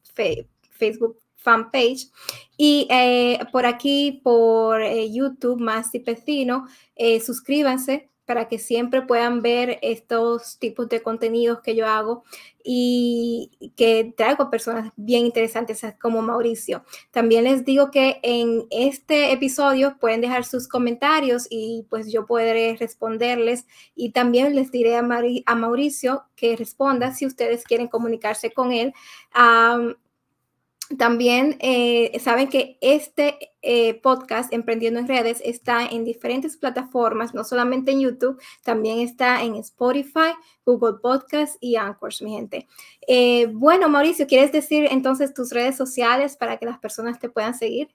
[0.70, 2.10] Facebook fanpage.
[2.56, 6.66] Y eh, por aquí, por eh, YouTube, Masi Pecino,
[7.24, 12.24] suscríbanse para que siempre puedan ver estos tipos de contenidos que yo hago
[12.62, 16.84] y que traigo personas bien interesantes como Mauricio.
[17.12, 22.76] También les digo que en este episodio pueden dejar sus comentarios y pues yo podré
[22.76, 28.92] responderles y también les diré a, Mauricio que responda si ustedes quieren comunicarse con él.
[30.98, 37.42] También eh, saben que este eh, podcast, Emprendiendo en Redes, está en diferentes plataformas, no
[37.42, 40.32] solamente en YouTube, también está en Spotify,
[40.64, 42.68] Google Podcast y Anchors, mi gente.
[43.08, 47.54] Eh, bueno, Mauricio, ¿quieres decir entonces tus redes sociales para que las personas te puedan
[47.54, 47.88] seguir?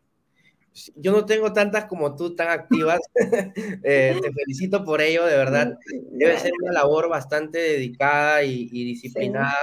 [0.95, 2.99] Yo no tengo tantas como tú, tan activas.
[3.13, 5.77] te felicito por ello, de verdad.
[6.11, 9.55] Debe ser una labor bastante dedicada y, disciplinada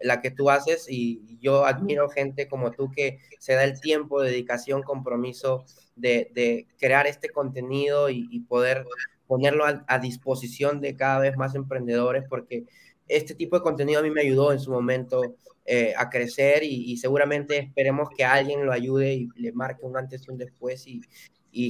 [0.00, 4.22] la que tú haces y yo admiro gente como tú que se da el tiempo,
[4.22, 5.64] dedicación, compromiso
[5.96, 8.84] de, crear este contenido y, poder
[9.26, 12.64] ponerlo a, disposición de cada vez más emprendedores porque
[13.06, 15.36] este tipo de contenido a mí me ayudó en su momento
[15.66, 20.26] eh, a crecer y, seguramente esperemos que alguien lo ayude y le marque un antes
[20.26, 21.02] y un después y,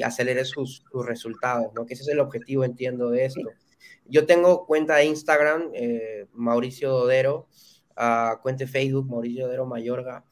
[0.03, 1.87] acelere sus, resultados, ¿no?
[1.87, 3.51] Que ese es el objetivo, entiendo, de esto.
[4.07, 7.49] Yo tengo cuenta de Instagram, eh, Mauricio Dodero,
[7.97, 10.25] uh, cuente Facebook, Mauricio Dero Mayorga.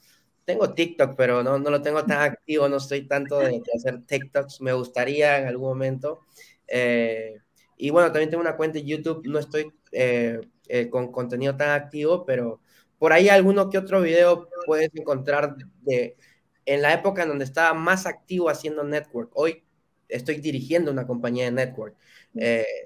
[0.49, 4.63] Tengo TikTok, pero no, no lo tengo tan activo, no estoy tanto de, hacer TikToks,
[4.63, 6.21] me gustaría en algún momento.
[6.67, 7.37] Eh,
[7.77, 11.71] y bueno, también tengo una cuenta en YouTube, no estoy eh, eh, con contenido tan
[11.71, 12.63] activo, pero
[12.99, 16.17] por ahí alguno que otro video puedes encontrar de
[16.65, 19.31] en la época en donde estaba más activo haciendo network.
[19.35, 19.65] Hoy
[20.09, 21.95] estoy dirigiendo una compañía de network.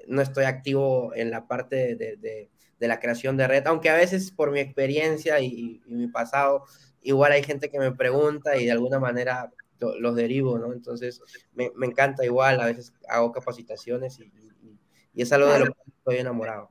[0.08, 2.50] no estoy activo en la parte de, de
[2.88, 6.64] la creación de red, aunque a veces por mi experiencia y, mi pasado,
[7.02, 9.50] igual hay gente que me pregunta y de alguna manera
[9.98, 10.72] los derivo, ¿no?
[10.72, 11.20] Entonces,
[11.54, 14.32] me, encanta igual, a veces hago capacitaciones y,
[15.14, 16.70] es algo de lo que estoy enamorado.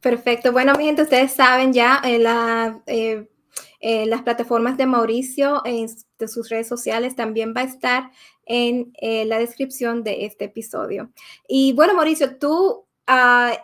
[0.00, 0.50] Perfecto.
[0.52, 6.28] Bueno, mi gente, ustedes saben ya en la, eh, las plataformas de Mauricio, en, de
[6.28, 8.10] sus redes sociales, también va a estar
[8.44, 11.12] en eh, la descripción de este episodio.
[11.46, 13.54] Y bueno, Mauricio, tú uh,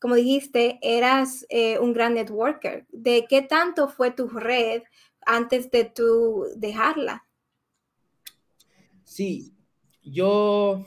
[0.00, 2.86] como dijiste, eras eh, un gran networker.
[2.90, 4.82] ¿De qué tanto fue tu red
[5.22, 7.26] antes de tú dejarla?
[9.04, 9.54] Sí,
[10.02, 10.86] yo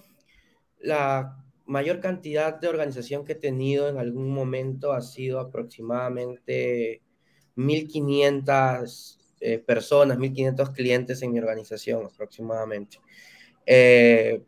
[0.80, 7.02] la mayor cantidad de organización que he tenido en algún momento ha sido aproximadamente
[7.56, 12.98] 1.500 eh, personas, 1.500 clientes en mi organización aproximadamente.
[13.66, 14.44] Eh,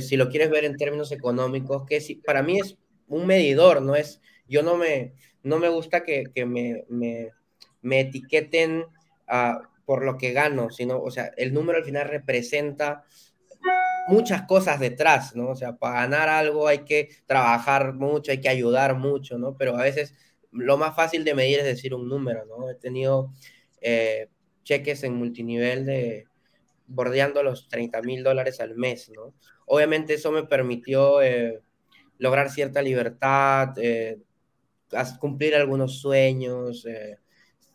[0.00, 2.76] si lo quieres ver en términos económicos, que para mí es
[3.08, 8.84] un medidor, no es, yo no me, no me gusta que, me, me, etiqueten
[9.28, 13.04] uh, por lo que gano, sino, o sea, el número al final representa
[14.08, 15.48] muchas cosas detrás, ¿no?
[15.50, 19.56] O sea, para ganar algo hay que trabajar mucho, hay que ayudar mucho, ¿no?
[19.56, 20.14] Pero a veces
[20.52, 22.70] lo más fácil de medir es decir un número, ¿no?
[22.70, 23.32] He tenido
[23.80, 24.28] eh,
[24.64, 26.26] cheques en multinivel de
[26.86, 29.34] bordeando los 30 mil dólares al mes, ¿no?
[29.66, 31.60] Obviamente eso me permitió eh,
[32.18, 34.18] lograr cierta libertad, eh,
[35.18, 37.18] cumplir algunos sueños, eh,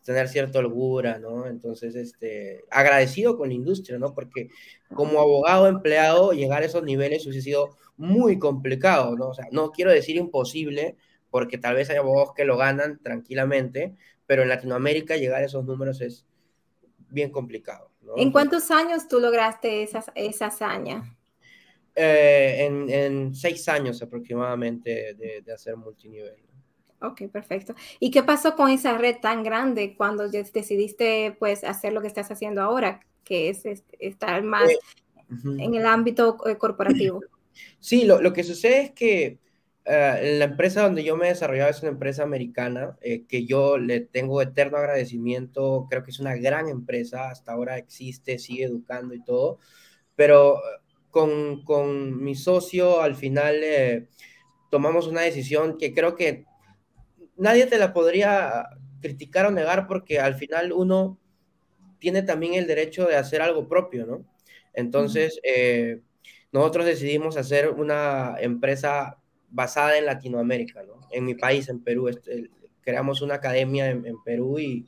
[0.03, 1.47] tener cierta holgura, ¿no?
[1.47, 4.13] Entonces, este, agradecido con la industria, ¿no?
[4.13, 4.49] Porque
[4.93, 9.29] como abogado empleado, llegar a esos niveles hubiese sido muy complicado, ¿no?
[9.29, 10.95] O sea, no quiero decir imposible,
[11.29, 15.65] porque tal vez hay abogados que lo ganan tranquilamente, pero en Latinoamérica llegar a esos
[15.65, 16.25] números es
[17.09, 17.91] bien complicado.
[18.17, 21.15] ¿En cuántos años tú lograste esa, esa hazaña?
[21.93, 26.35] Eh, en, seis años aproximadamente de, hacer multinivel.
[27.01, 27.75] Ok, perfecto.
[27.99, 32.31] ¿Y qué pasó con esa red tan grande cuando decidiste pues hacer lo que estás
[32.31, 33.63] haciendo ahora, que es
[33.99, 34.79] estar más eh,
[35.57, 37.21] en el ámbito eh, corporativo?
[37.81, 39.37] Sí, lo, que sucede es que
[39.85, 44.41] la empresa donde yo me he desarrollado es una empresa americana que yo le tengo
[44.41, 49.59] eterno agradecimiento, creo que es una gran empresa, hasta ahora existe, sigue educando y todo,
[50.15, 50.59] pero
[51.11, 54.07] con, con mi socio al final eh,
[54.69, 56.45] tomamos una decisión que creo que
[57.35, 58.69] nadie te la podría
[59.01, 61.19] criticar o negar porque al final uno
[61.99, 64.25] tiene también el derecho de hacer algo propio, ¿no?
[64.73, 66.01] Entonces, eh,
[66.51, 69.17] nosotros decidimos hacer una empresa
[69.49, 71.01] basada en Latinoamérica, ¿no?
[71.11, 72.49] En mi país, en Perú, este,
[72.81, 74.85] creamos una academia en, en Perú y,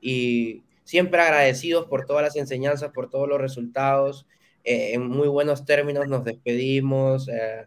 [0.00, 4.26] y, siempre agradecidos por todas las enseñanzas, por todos los resultados
[4.64, 7.64] eh, en muy buenos términos nos despedimos eh,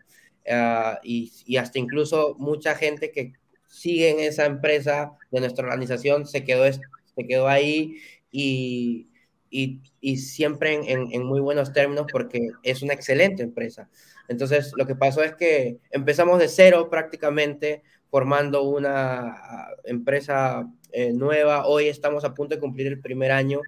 [0.49, 3.34] ah, y, hasta incluso mucha gente que
[3.67, 7.97] sigue en esa empresa de nuestra organización se quedó, se quedó ahí
[8.32, 9.08] y,
[9.49, 13.89] y, siempre en, en, muy buenos términos porque es una excelente empresa.
[14.27, 21.12] Entonces, lo que pasó es que empezamos de cero prácticamente, formando una ah, empresa eh,
[21.12, 21.65] nueva.
[21.65, 23.62] Hoy estamos a punto de cumplir el primer año.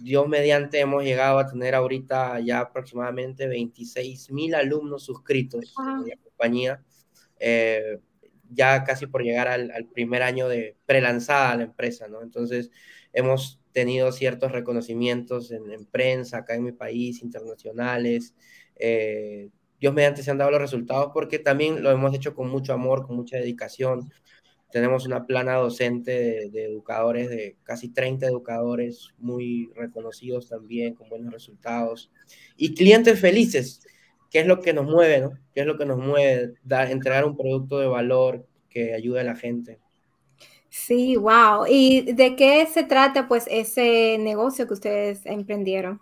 [0.00, 6.16] Dios mediante hemos llegado a tener ahorita ya aproximadamente 26 mil alumnos suscritos en la
[6.16, 6.82] compañía.
[7.38, 7.98] Eh,
[8.50, 12.22] ya casi por llegar al, primer año de prelanzada la empresa, ¿no?
[12.22, 12.70] Entonces,
[13.12, 18.34] hemos tenido ciertos reconocimientos en, prensa, acá en mi país, internacionales.
[18.76, 22.72] Eh, Dios mediante se han dado los resultados porque también lo hemos hecho con mucho
[22.72, 24.10] amor, con mucha dedicación.
[24.70, 31.32] Tenemos una plana docente de, educadores, de casi 30 educadores muy reconocidos también, con buenos
[31.32, 32.10] resultados.
[32.56, 33.86] Y clientes felices,
[34.30, 35.38] que es lo que nos mueve, ¿no?
[35.54, 36.54] ¿Qué es lo que nos mueve?
[36.62, 39.78] Dar, entregar un producto de valor que ayude a la gente.
[40.68, 41.64] Sí, wow.
[41.66, 46.00] ¿Y de qué se trata pues ese negocio que ustedes emprendieron?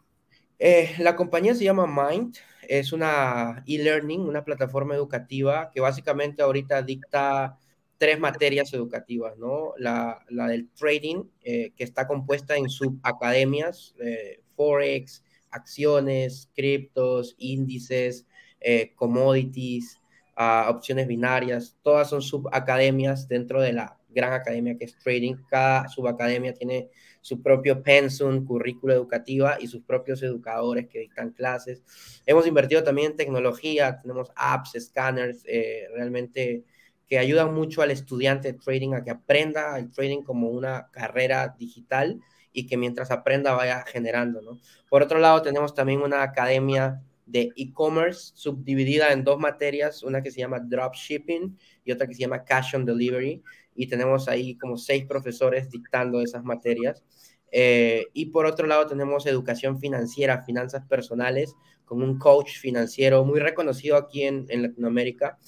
[0.59, 2.37] Eh, la compañía se llama Mind,
[2.69, 7.59] es una e-learning, una plataforma educativa que básicamente ahorita dicta
[7.99, 9.73] tres materias educativas, ¿no?
[9.79, 18.27] La, la del trading, eh, que está compuesta en subacademias, eh, Forex, acciones, criptos, índices,
[18.61, 19.99] eh, commodities,
[20.37, 25.37] uh, opciones binarias, todas son subacademias dentro de la gran academia que es trading.
[25.49, 26.89] Cada subacademia tiene
[27.21, 31.83] su propio pensum, currículo educativa y sus propios educadores que dictan clases.
[32.25, 36.65] Hemos invertido también en tecnología, tenemos apps, scanners, eh, realmente
[37.07, 41.55] que ayudan mucho al estudiante de trading a que aprenda el trading como una carrera
[41.59, 42.21] digital
[42.53, 44.59] y que mientras aprenda vaya generando, ¿no?
[44.89, 50.31] Por otro lado, tenemos también una academia de e-commerce subdividida en dos materias, una que
[50.31, 53.43] se llama dropshipping y otra que se llama cash on delivery,
[53.75, 57.05] y tenemos ahí como seis profesores dictando esas materias.
[57.53, 63.39] Eh, y por otro lado tenemos educación financiera, finanzas personales, con un coach financiero muy
[63.39, 65.39] reconocido aquí en, en Latinoamérica,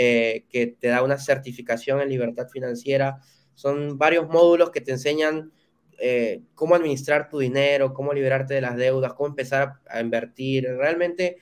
[0.00, 3.18] eh, que te da una certificación en libertad financiera.
[3.54, 5.50] Son varios módulos que te enseñan
[5.98, 10.68] eh, cómo administrar tu dinero, cómo liberarte de las deudas, cómo empezar a, invertir.
[10.68, 11.38] Realmente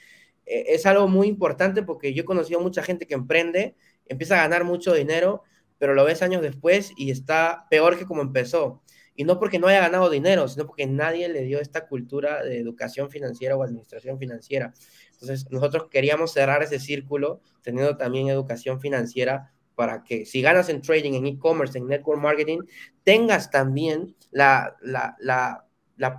[0.47, 4.43] eh, es algo muy importante porque yo he conocido mucha gente que emprende, empieza a
[4.45, 5.43] ganar mucho dinero,
[5.77, 8.81] pero lo ves años después y está peor que como empezó.
[9.15, 12.59] Y no porque no haya ganado dinero, sino porque nadie le dio esta cultura de
[12.59, 14.73] educación financiera o administración financiera.
[15.21, 20.81] Entonces, nosotros queríamos cerrar ese círculo teniendo también educación financiera para que si ganas en
[20.81, 22.61] trading, en e-commerce, en network marketing,
[23.05, 25.63] tengas también la, la,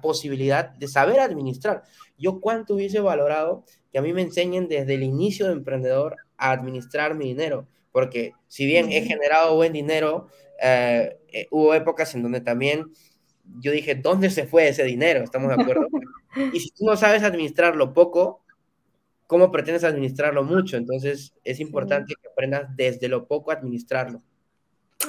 [0.01, 1.83] posibilidad de saber administrar.
[2.17, 6.51] Yo cuánto hubiese valorado que a mí me enseñen desde el inicio de emprendedor a
[6.51, 10.27] administrar mi dinero, porque si bien he generado buen dinero,
[10.61, 12.91] eh, eh, hubo épocas en donde también
[13.59, 15.23] yo dije, ¿dónde se fue ese dinero?
[15.23, 15.87] ¿Estamos de acuerdo?
[16.53, 18.43] y si tú no sabes administrarlo poco,
[19.27, 20.77] ¿cómo pretendes administrarlo mucho?
[20.77, 24.23] Entonces es importante que aprendas desde lo poco a administrarlo.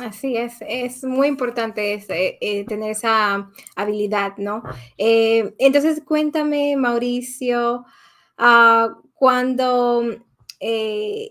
[0.00, 4.62] Así es, es muy importante eh, eh, tener esa habilidad, ¿no?
[4.96, 7.84] Eh, entonces, cuéntame, Mauricio,
[8.38, 10.04] uh, cuando,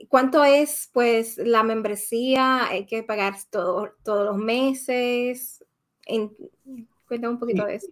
[0.09, 2.67] ¿cuánto es pues la membresía?
[2.67, 5.63] ¿Hay que pagar todo, todos los meses?
[7.07, 7.87] cuéntame un poquito de eso.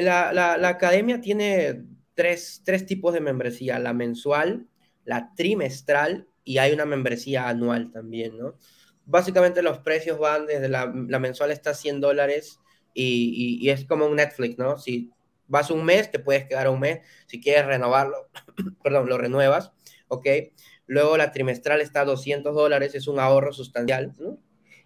[0.00, 4.66] La, la, la, academia tiene tres, tres tipos de membresía, la mensual,
[5.04, 8.56] la trimestral y hay una membresía anual también, ¿no?
[9.04, 12.60] Básicamente los precios van desde la, la mensual está a 100 dólares
[12.94, 14.78] y, y, es como un Netflix, ¿no?
[14.78, 15.10] Si
[15.48, 17.00] vas un mes, te puedes quedar un mes.
[17.26, 18.28] Si quieres renovarlo,
[18.82, 19.72] perdón, lo renuevas,
[20.08, 20.26] ¿ok?
[20.86, 24.38] Luego la trimestral está a 200 dólares, es un ahorro sustancial, ¿no?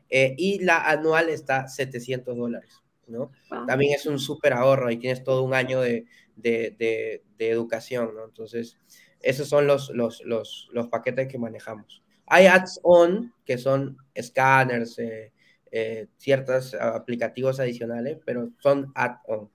[0.08, 3.32] Eh, y la anual está a 700 dólares, ¿no?
[3.66, 6.06] También es un súper ahorro y tienes todo un año de,
[6.36, 8.24] de, educación, ¿no?
[8.24, 8.78] Entonces,
[9.20, 12.02] esos son los, los, los, los paquetes que manejamos.
[12.26, 15.32] Hay ads-on, que son scanners, eh,
[15.70, 19.50] eh, ciertos aplicativos adicionales, pero son add-on.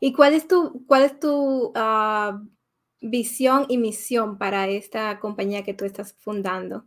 [0.00, 2.42] ¿Y cuál es tu, cuál es tu ah,
[3.00, 6.84] visión y misión para esta compañía que tú estás fundando?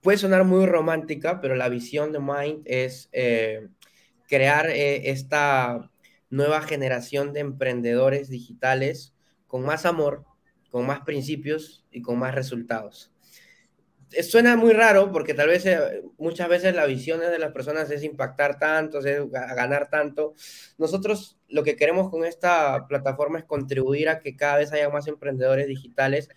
[0.00, 3.68] Puede sonar muy romántica, pero la visión de Mind es eh,
[4.28, 5.90] crear esta
[6.30, 9.14] nueva generación de emprendedores digitales
[9.46, 10.24] con más amor,
[10.70, 13.12] con más principios y con más resultados.
[14.12, 17.90] Eh, suena muy raro porque tal vez eh, muchas veces la visión de las personas
[17.90, 20.34] es impactar tanto, es ganar tanto.
[20.78, 25.08] Nosotros lo que queremos con esta plataforma es contribuir a que cada vez haya más
[25.08, 26.30] emprendedores digitales,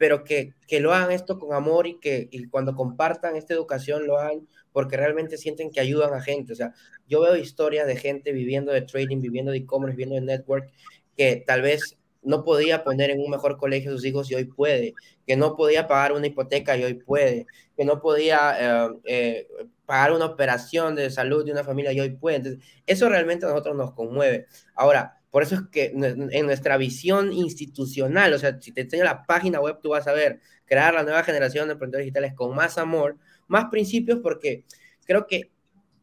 [0.00, 4.06] pero que, que lo hagan esto con amor y que y cuando compartan esta educación
[4.06, 6.54] lo hagan porque realmente sienten que ayudan a gente.
[6.54, 6.72] O sea,
[7.06, 10.72] yo veo historias de gente viviendo de trading, viviendo de e-commerce, viviendo de network,
[11.18, 14.44] que tal vez no podía poner en un mejor colegio a sus hijos y hoy
[14.44, 14.94] puede,
[15.26, 17.46] que no podía pagar una hipoteca y hoy puede,
[17.76, 19.48] que no podía eh, eh,
[19.84, 22.36] pagar una operación de salud de una familia y hoy puede.
[22.38, 24.46] Entonces, eso realmente a nosotros nos conmueve.
[24.74, 29.24] Ahora, por eso es que en nuestra visión institucional, o sea, si te enseño la
[29.24, 32.78] página web, tú vas a ver crear la nueva generación de emprendedores digitales con más
[32.78, 33.16] amor,
[33.46, 34.64] más principios, porque
[35.04, 35.52] creo que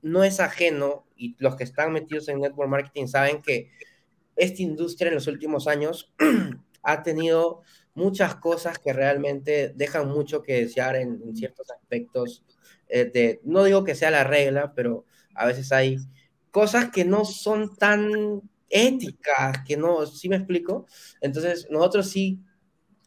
[0.02, 3.72] no es ajeno y los que están metidos en network marketing saben que
[4.36, 6.14] esta industria en los últimos años
[6.84, 7.64] ha tenido
[7.96, 12.46] muchas cosas que realmente dejan mucho que desear en, ciertos aspectos.
[12.88, 15.98] Eh, de, no digo que sea la regla, pero a veces hay
[16.52, 20.86] cosas que no son tan éticas, que no, ¿sí me explico?
[21.22, 22.40] Entonces, nosotros sí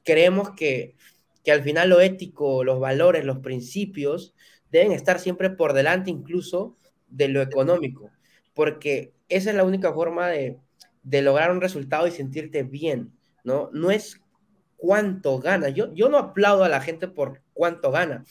[0.04, 0.96] creemos que,
[1.44, 4.34] que al final lo ético, los valores, los principios
[4.70, 6.76] deben estar siempre por delante incluso
[7.08, 8.10] de lo económico,
[8.54, 10.58] porque esa es la única forma de,
[11.02, 13.12] de lograr un resultado y sentirte bien,
[13.44, 13.70] ¿no?
[13.72, 14.20] No es
[14.76, 15.68] cuánto gana.
[15.68, 18.24] Yo, yo no aplaudo a la gente por cuánto gana.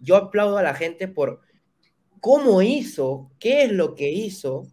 [0.00, 1.40] Yo aplaudo a la gente por
[2.20, 4.66] cómo hizo, qué es lo que hizo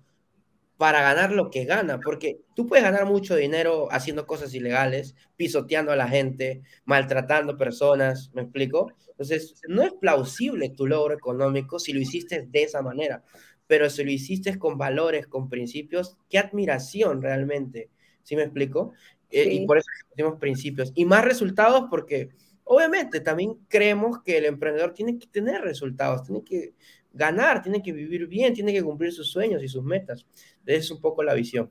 [0.84, 5.94] para ganar lo que gana, porque tú puedes ganar mucho dinero haciendo cosas ilegales, pisoteando
[5.94, 8.92] a la gente, maltratando personas, ¿me explico?
[9.08, 13.24] Entonces, no es plausible tu logro económico si lo hiciste de esa manera
[13.66, 17.90] pero si lo hiciste con valores, con principios, qué admiración realmente,
[18.22, 18.92] ¿sí me explico?
[19.32, 20.92] Eh, y por eso tenemos principios.
[20.96, 22.30] Y más resultados porque
[22.66, 26.74] obviamente también creemos que el emprendedor tiene que tener resultados, tiene que
[27.14, 30.26] ganar, tiene que vivir bien, tiene que cumplir sus sueños y sus metas.
[30.66, 31.70] Esa es un poco la visión.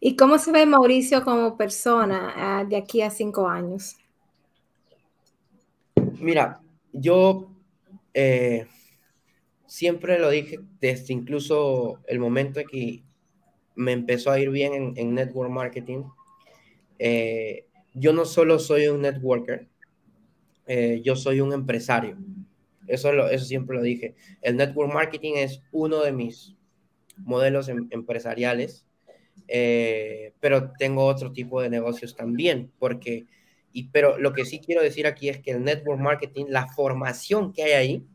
[0.00, 3.96] ¿Y cómo se ve Mauricio como persona ah, de aquí a cinco años?
[6.20, 6.60] Mira,
[6.92, 7.50] yo
[8.12, 8.66] eh,
[9.66, 13.02] siempre lo dije desde incluso el momento en que
[13.76, 16.02] me empezó a ir bien en, network marketing.
[16.98, 19.68] Eh, yo no solo soy un networker,
[20.66, 22.16] eh, yo soy un empresario.
[22.90, 24.14] Eso, lo, eso siempre lo dije.
[24.42, 26.54] El network marketing es uno de mis
[27.16, 28.86] modelos em, empresariales,
[29.48, 33.26] eh, pero tengo otro tipo de negocios también, porque,
[33.72, 37.52] y, pero lo que sí quiero decir aquí es que el network marketing, la formación
[37.52, 38.06] que hay ahí,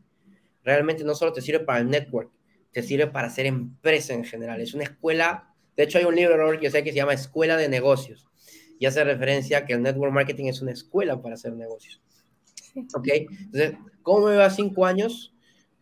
[0.64, 2.30] realmente no solo te sirve para el network,
[2.72, 4.60] te sirve para hacer empresa en general.
[4.60, 7.56] Es una escuela, de hecho hay un libro que yo sé que se llama Escuela
[7.56, 8.26] de Negocios
[8.78, 12.02] y hace referencia a que el network marketing es una escuela para hacer negocios.
[12.94, 13.08] ¿Ok?
[13.08, 13.74] Entonces,
[14.06, 15.34] ¿cómo me veo a cinco años?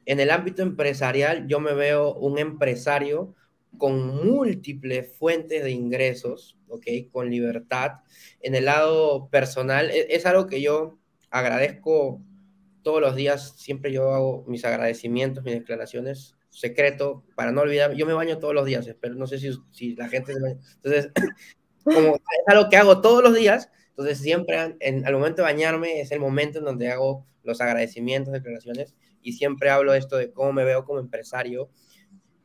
[0.06, 3.34] En el ámbito empresarial, yo me veo un empresario
[3.76, 6.86] con múltiples fuentes de ingresos, ¿ok?
[7.12, 8.00] Con libertad.
[8.40, 10.98] En el lado personal, es, es algo que yo
[11.28, 12.22] agradezco
[12.82, 18.06] todos los días siempre yo hago mis agradecimientos, mis declaraciones, secreto, para no olvidar, yo
[18.06, 20.60] me baño todos los días, pero no sé si, si la gente se baña.
[20.76, 21.10] Entonces,
[21.84, 26.00] como es algo que hago todos los días, entonces siempre en, al momento de bañarme
[26.00, 30.52] es el momento en donde hago los agradecimientos, declaraciones, y siempre hablo esto de cómo
[30.52, 31.70] me veo como empresario,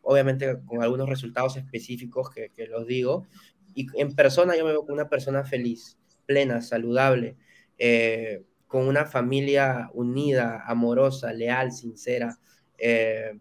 [0.01, 3.27] obviamente con algunos resultados específicos que, que los digo,
[3.73, 7.37] y en persona yo me veo como una persona feliz, plena, saludable,
[7.77, 12.37] eh, con una familia unida, amorosa, leal, sincera.
[12.77, 13.39] Eh,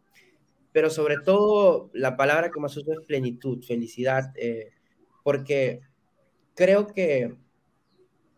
[0.72, 4.70] pero sobre todo la palabra que más uso es plenitud, felicidad, eh,
[5.22, 5.80] porque
[6.54, 7.34] creo que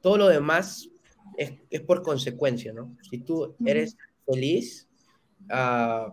[0.01, 0.89] todo lo demás
[1.37, 2.97] es, por consecuencia, ¿no?
[3.09, 4.89] Si tú eres feliz,
[5.51, 6.12] uh,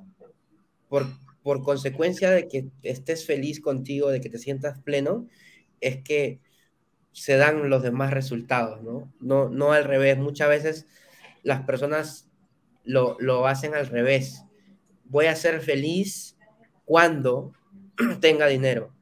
[0.89, 1.07] por,
[1.43, 5.27] por consecuencia de que estés feliz contigo, de que te sientas pleno,
[5.81, 6.39] es que
[7.11, 9.11] se dan los demás resultados, ¿no?
[9.19, 10.17] No, no al revés.
[10.17, 10.87] Muchas veces
[11.43, 12.29] las personas
[12.83, 14.43] lo, lo hacen al revés.
[15.05, 16.37] Voy a ser feliz
[16.85, 17.53] cuando
[18.21, 18.93] tenga dinero.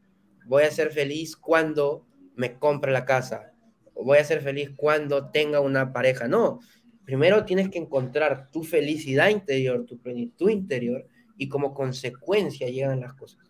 [0.45, 2.05] Voy a ser feliz cuando
[2.35, 3.54] me compre la casa.
[3.95, 6.27] Voy a ser feliz cuando tenga una pareja.
[6.27, 6.59] No,
[7.05, 13.13] primero tienes que encontrar tu felicidad interior, tu plenitud interior y como consecuencia llegan las
[13.13, 13.45] cosas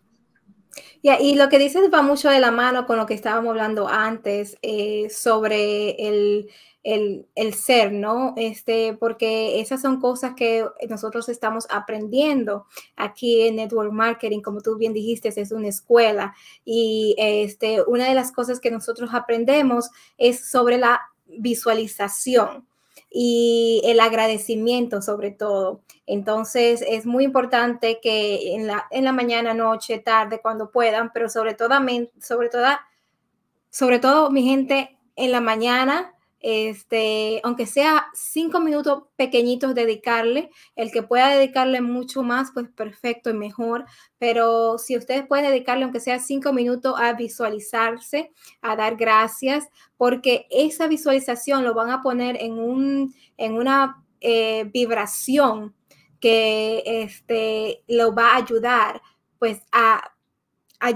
[1.20, 4.58] y lo que dices va mucho de la mano con lo que estábamos hablando antes
[4.62, 6.50] eh, sobre el,
[6.86, 8.34] el, ser, ¿no?
[8.36, 14.76] Este, porque esas son cosas que nosotros estamos aprendiendo aquí en Network Marketing, como tú
[14.76, 16.34] bien dijiste, es una escuela.
[16.64, 22.68] Y este, una de las cosas que nosotros aprendemos es sobre la visualización
[23.10, 25.80] y el agradecimiento sobre todo.
[26.06, 31.28] Entonces es muy importante que en la, en la mañana, noche, tarde, cuando puedan, pero
[31.28, 31.74] sobre todo,
[32.22, 32.64] sobre todo,
[33.70, 36.12] sobre todo mi gente, en la mañana
[36.48, 43.30] este, aunque sea cinco minutos pequeñitos dedicarle, el que pueda dedicarle mucho más, pues perfecto
[43.30, 43.84] y mejor,
[44.18, 48.30] pero si ustedes pueden dedicarle aunque sea cinco minutos a visualizarse,
[48.62, 49.66] a dar gracias,
[49.96, 55.74] porque esa visualización lo van a poner en, un, en una eh, vibración
[56.20, 59.02] que este, lo va a ayudar
[59.40, 60.12] pues a,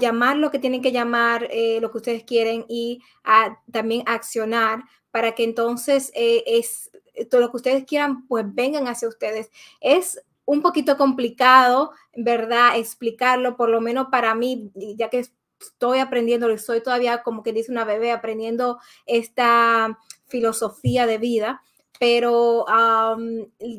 [0.01, 4.85] llamar lo que tienen que llamar, eh, lo que ustedes quieren y a también accionar
[5.11, 6.91] para que entonces eh, es
[7.31, 9.51] todo lo que ustedes quieran pues vengan hacia ustedes.
[9.81, 12.77] Es un poquito complicado, ¿verdad?
[12.77, 15.27] Explicarlo, por lo menos para mí, ya que
[15.61, 21.63] estoy aprendiendo, soy todavía como que dice una bebé aprendiendo esta filosofía de vida,
[21.99, 22.65] pero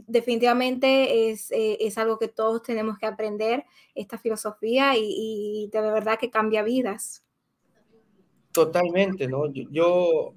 [0.08, 3.66] definitivamente es, eh, es, algo que todos tenemos que aprender,
[3.96, 7.24] esta filosofía, y, de verdad que cambia vidas.
[8.52, 9.52] Totalmente, ¿no?
[9.52, 10.36] Yo,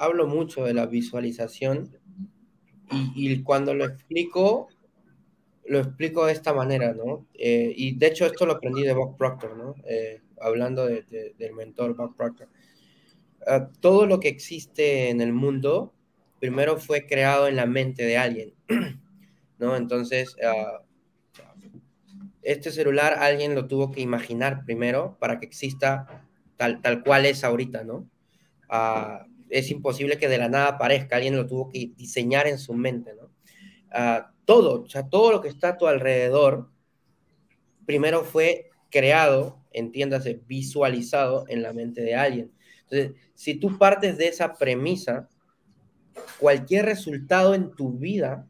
[0.00, 1.94] hablo mucho de la visualización
[3.14, 4.68] y, cuando lo explico,
[5.66, 7.26] lo explico de esta manera, ¿no?
[7.34, 9.74] Eh, y de hecho esto lo aprendí de Bob Proctor, ¿no?
[9.84, 12.48] Eh, hablando del mentor Bob Proctor.
[13.46, 15.92] Ah, todo lo que existe en el mundo
[16.40, 18.54] primero fue creado en la mente de alguien,
[19.58, 19.76] ¿no?
[19.76, 20.80] Entonces, ah,
[22.40, 26.24] este celular alguien lo tuvo que imaginar primero para que exista
[26.56, 28.08] tal, tal cual es ahorita, ¿no?
[28.70, 32.74] Ah, es imposible que de la nada aparezca, alguien lo tuvo que diseñar en su
[32.74, 33.30] mente, ¿no?
[33.90, 36.70] Ah, todo, o sea, todo lo que está a tu alrededor,
[37.86, 42.52] primero fue creado, entiéndase, visualizado en la mente de alguien.
[42.82, 45.28] Entonces, si tú partes de esa premisa,
[46.38, 48.48] cualquier resultado en tu vida,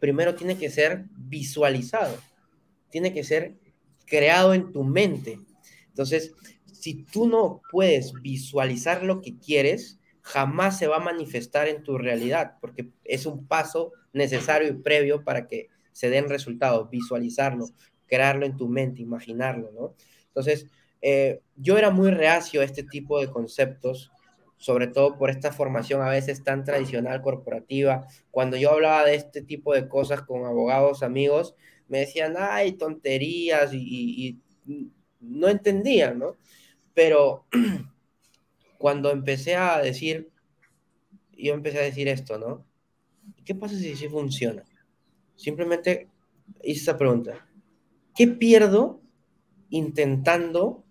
[0.00, 2.16] primero tiene que ser visualizado,
[2.90, 3.54] tiene que ser
[4.06, 5.38] creado en tu mente.
[5.88, 6.34] Entonces,
[6.72, 11.98] si tú no puedes visualizar lo que quieres, jamás se va a manifestar en tu
[11.98, 17.66] realidad, porque es un paso necesario y previo para que se den resultados, visualizarlo,
[18.06, 19.94] crearlo en tu mente, imaginarlo, ¿no?
[20.28, 20.66] Entonces,
[21.02, 24.12] eh, yo era muy reacio a este tipo de conceptos
[24.62, 28.06] sobre todo por esta formación a veces tan tradicional corporativa.
[28.30, 31.56] Cuando yo hablaba de este tipo de cosas con abogados amigos,
[31.88, 34.38] me decían, ay, tonterías y,
[35.18, 36.36] no entendían, ¿no?
[36.94, 37.44] Pero
[38.82, 40.32] cuando empecé a decir,
[41.38, 42.66] yo empecé a decir esto, ¿no?
[43.44, 44.64] ¿Qué pasa si sí funciona?
[45.36, 46.08] Simplemente
[46.64, 47.48] hice esa pregunta.
[48.12, 49.00] ¿Qué pierdo
[49.70, 50.84] intentando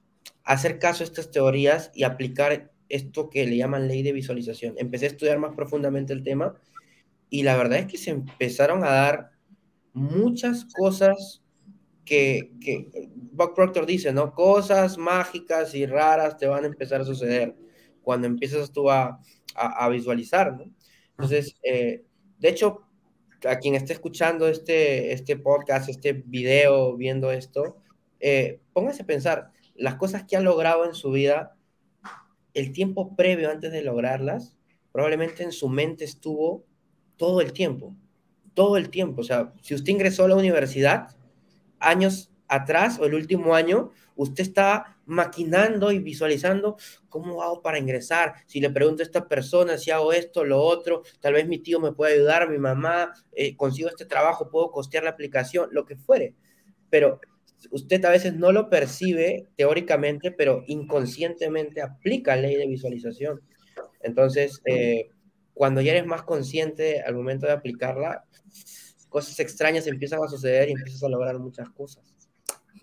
[0.45, 4.75] hacer caso a estas teorías y aplicar esto que le llaman ley de visualización.
[4.77, 6.55] Empecé a estudiar más profundamente el tema
[7.29, 9.31] y la verdad es que se empezaron a dar
[9.91, 11.43] muchas cosas
[12.05, 12.89] que, que
[13.33, 14.33] Buck Proctor dice, ¿no?
[14.33, 17.60] Cosas mágicas y raras te van a empezar a suceder
[18.03, 19.19] cuando empiezas tú a,
[19.55, 20.65] a, visualizar, ¿no?
[21.11, 22.03] Entonces, eh,
[22.39, 22.81] de hecho,
[23.47, 27.77] a quien esté escuchando este, este podcast, este video, viendo esto,
[28.19, 31.55] eh, póngase a pensar las cosas que ha logrado en su vida
[32.53, 34.55] el tiempo previo antes de lograrlas,
[34.91, 36.65] probablemente en su mente estuvo
[37.17, 37.95] todo el tiempo,
[38.53, 39.21] todo el tiempo.
[39.21, 41.15] O sea, si usted ingresó a la universidad
[41.79, 46.75] años atrás o el último año, usted está maquinando y visualizando
[47.07, 48.33] cómo hago para ingresar.
[48.45, 51.79] Si le pregunto a esta persona si hago esto, lo otro, tal vez mi tío
[51.79, 55.95] me puede ayudar, mi mamá, eh, consigo este trabajo, puedo costear la aplicación, lo que
[55.95, 56.35] fuere.
[56.89, 57.21] Pero
[57.71, 63.41] usted a veces no lo percibe teóricamente, pero inconscientemente aplica la ley de visualización.
[64.01, 65.07] Entonces, eh,
[65.53, 68.25] cuando ya eres más consciente al momento de aplicarla,
[69.07, 72.10] cosas extrañas empiezan a suceder y empiezas a lograr muchas cosas.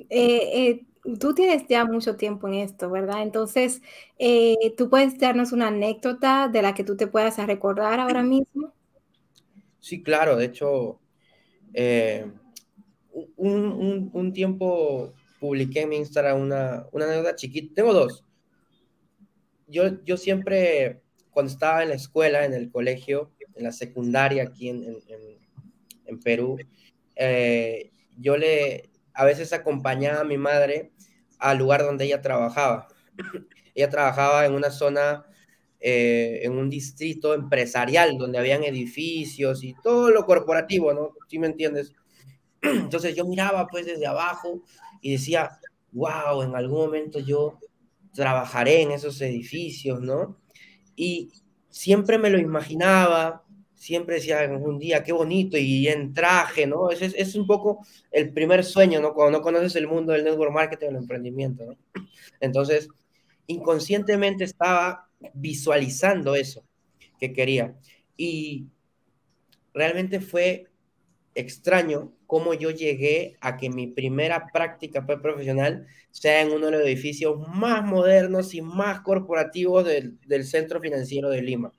[0.09, 0.87] Eh, eh,
[1.19, 3.23] tú tienes ya mucho tiempo en esto, ¿verdad?
[3.23, 3.83] Entonces,
[4.77, 8.73] ¿tú puedes darnos una anécdota de la que tú te puedas recordar ahora mismo?
[9.81, 10.37] Sí, claro.
[10.37, 11.01] De hecho,
[13.37, 17.75] un, tiempo publiqué en mi Instagram una, una anécdota chiquita.
[17.75, 18.25] Tengo dos.
[19.67, 24.69] Yo, yo siempre, cuando estaba en la escuela, en el colegio, en la secundaria aquí
[24.69, 24.85] en,
[26.07, 26.57] en, Perú,
[27.17, 28.88] eh, yo le,
[29.19, 30.93] a veces acompañaba a mi madre
[31.41, 32.87] al lugar donde ella trabajaba.
[33.75, 35.27] ella trabajaba en una zona,
[35.81, 41.15] eh, en un distrito empresarial, donde habían edificios y todo lo corporativo, ¿no?
[41.27, 41.93] ¿Sí me entiendes?
[42.63, 44.63] Entonces yo miraba pues desde abajo
[45.03, 45.59] y decía,
[45.91, 47.59] wow, en algún momento yo
[48.15, 50.39] trabajaré en esos edificios, ¿no?
[50.95, 51.33] Y
[51.71, 53.45] siempre me lo imaginaba,
[53.79, 56.91] siempre decía un día, qué bonito, y en traje, ¿no?
[56.91, 59.15] Es, es, un poco el primer sueño, ¿no?
[59.15, 61.77] Cuando no conoces el mundo del network marketing o el emprendimiento, ¿no?
[62.41, 62.89] Entonces,
[63.47, 66.65] inconscientemente estaba visualizando eso.
[67.19, 67.77] que quería.
[68.17, 68.67] Y
[69.75, 70.67] realmente fue
[71.35, 76.83] extraño cómo yo llegué a que mi primera práctica profesional sea en uno de los
[76.83, 81.73] edificios más modernos y más corporativos del, del centro financiero de Lima.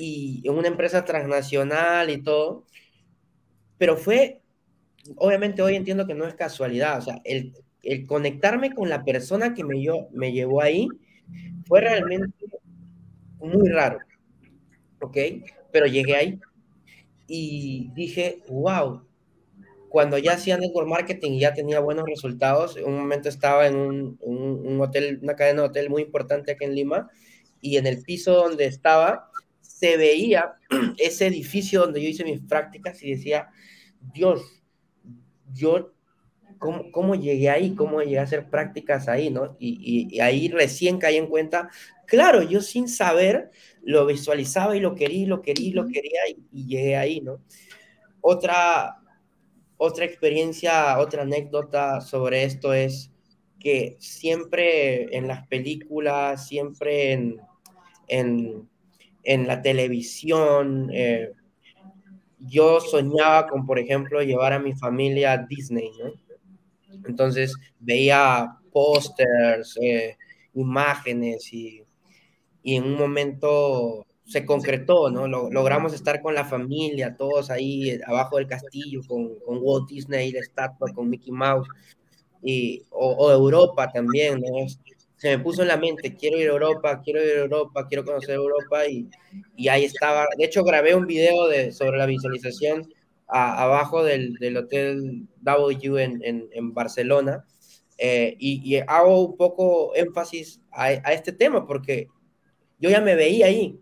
[0.00, 2.64] Y en una empresa transnacional y todo.
[3.78, 4.40] Pero fue,
[5.16, 9.54] obviamente hoy entiendo que no es casualidad, o sea, el, el conectarme con la persona
[9.54, 10.86] que me, yo, me llevó ahí
[11.66, 12.46] fue realmente
[13.38, 13.98] muy raro,
[15.00, 15.16] ¿ok?
[15.72, 16.40] Pero llegué ahí
[17.26, 19.02] y dije, wow,
[19.88, 23.76] cuando ya hacía network marketing y ya tenía buenos resultados, en un momento estaba en
[23.76, 27.10] un, un, hotel, una cadena de hotel muy importante aquí en Lima,
[27.60, 29.29] y en el piso donde estaba
[29.80, 30.56] se veía
[30.98, 33.48] ese edificio donde yo hice mis prácticas y decía,
[34.12, 34.62] Dios,
[35.52, 35.94] yo,
[36.58, 37.74] ¿cómo, cómo llegué ahí?
[37.74, 39.30] ¿Cómo llegué a hacer prácticas ahí?
[39.30, 39.56] ¿no?
[39.58, 41.70] Y, y, y ahí recién caí en cuenta,
[42.06, 43.50] claro, yo sin saber
[43.82, 47.42] lo visualizaba y lo quería, lo quería, lo quería, y, y llegué ahí, ¿no?
[48.20, 48.98] Otra,
[49.78, 53.10] otra experiencia, otra anécdota sobre esto es
[53.58, 57.40] que siempre en las películas, siempre en,
[58.08, 58.69] en,
[59.22, 61.32] en la televisión, eh,
[62.38, 66.12] yo soñaba con, por ejemplo, llevar a mi familia a Disney, ¿no?
[67.06, 70.16] Entonces veía pósters, eh,
[70.54, 71.82] imágenes y,
[72.62, 75.26] y en un momento se concretó, ¿no?
[75.26, 80.38] logramos estar con la familia, todos ahí abajo del castillo, con, con Walt Disney, la
[80.38, 81.66] estatua, con Mickey Mouse,
[82.40, 84.66] y, o, o, Europa también, ¿no?
[85.20, 88.06] Se me puso en la mente, quiero ir a Europa, quiero ir a Europa, quiero
[88.06, 89.06] conocer Europa, y,
[89.54, 90.26] y ahí estaba.
[90.38, 92.88] De hecho, grabé un video de, sobre la visualización
[93.28, 97.44] a, abajo del, del, Hotel W en, en, en Barcelona,
[97.98, 102.08] eh, y, y, hago un poco énfasis a, a este tema, porque
[102.78, 103.78] yo ya me veía ahí,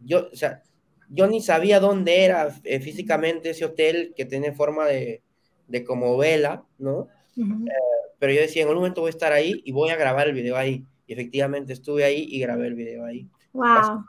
[0.00, 0.62] yo, o sea,
[1.08, 5.22] yo ni sabía dónde era eh, físicamente ese hotel que tiene forma de,
[5.66, 7.08] de como vela, ¿no?
[7.36, 7.68] Uh -huh.
[7.68, 7.72] eh,
[8.18, 10.34] pero yo decía, en un momento voy a estar ahí y voy a grabar el
[10.34, 10.84] video ahí.
[11.06, 13.28] Y efectivamente estuve ahí y grabé el video ahí.
[13.52, 14.04] Wow.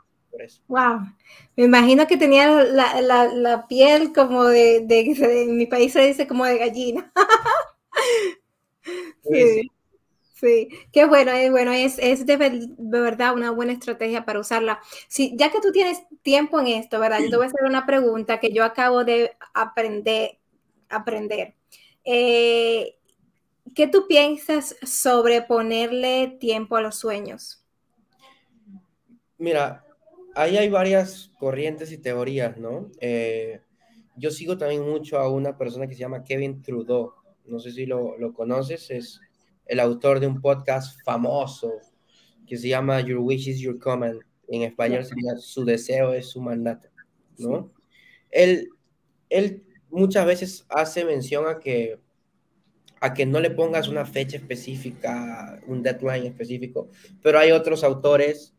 [0.68, 1.00] Wow.
[1.56, 5.92] Me imagino que tenía la, la, la piel como de, de, de, en mi país
[5.92, 7.12] se dice como de gallina.
[9.22, 9.32] sí.
[9.32, 9.70] sí.
[10.34, 14.80] Sí, qué bueno, es bueno, es, es de, de, verdad una buena estrategia para usarla.
[15.08, 17.20] Sí, ya que tú tienes tiempo en esto, ¿verdad?
[17.20, 20.38] Yo te voy a hacer una pregunta que yo acabo de aprender.
[20.90, 21.54] aprender.
[22.04, 22.96] Eh,
[23.74, 27.64] ¿Qué tú piensas sobre ponerle tiempo a los sueños?
[29.38, 29.84] Mira,
[30.34, 32.90] ahí hay varias corrientes y teorías, ¿no?
[33.00, 33.60] Eh,
[34.16, 37.14] yo sigo también mucho a una persona que se llama Kevin Trudeau.
[37.46, 39.20] No sé si lo, lo conoces, es
[39.66, 41.72] el autor de un podcast famoso
[42.46, 44.20] que se llama Your Wish is Your Command.
[44.48, 46.88] En español sería Su deseo es su mandato,
[47.38, 47.64] ¿no?
[47.64, 47.82] Sí.
[48.30, 48.68] Él,
[49.30, 51.98] él muchas veces hace mención a que,
[53.04, 56.88] a que no le pongas una fecha específica, un deadline específico,
[57.22, 58.54] pero hay otros autores,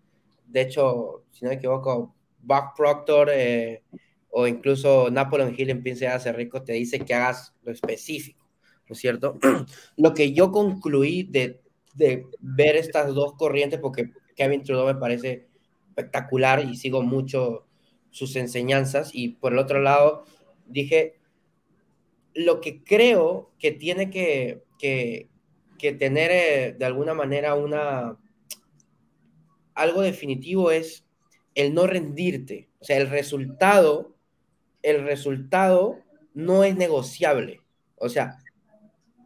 [0.46, 3.82] de hecho, si no me equivoco, Buck Proctor eh,
[4.30, 8.46] o incluso Napoleon Hill en Piense hace rico te dice que hagas lo específico.
[8.88, 9.40] ¿no es cierto?
[9.98, 11.60] Lo que yo concluí de,
[11.96, 15.48] de ver estas dos corrientes, porque Kevin Trudeau me parece
[15.88, 17.66] espectacular y sigo mucho
[18.12, 20.26] sus enseñanzas, y por el otro lado
[20.68, 21.18] dije,
[22.36, 25.30] lo que creo que tiene que, que,
[25.98, 28.18] tener eh, de alguna manera una
[29.76, 31.06] algo definitivo es
[31.54, 34.16] el no rendirte, o sea, el resultado,
[34.82, 36.00] el resultado
[36.34, 37.62] no es negociable,
[37.98, 38.38] o sea,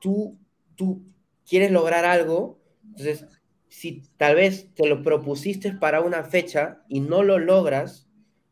[0.01, 0.38] tú,
[0.76, 1.03] tú
[1.47, 3.26] quieres lograr algo, entonces,
[3.70, 8.07] si tal vez te lo propusiste para una fecha y no lo logras,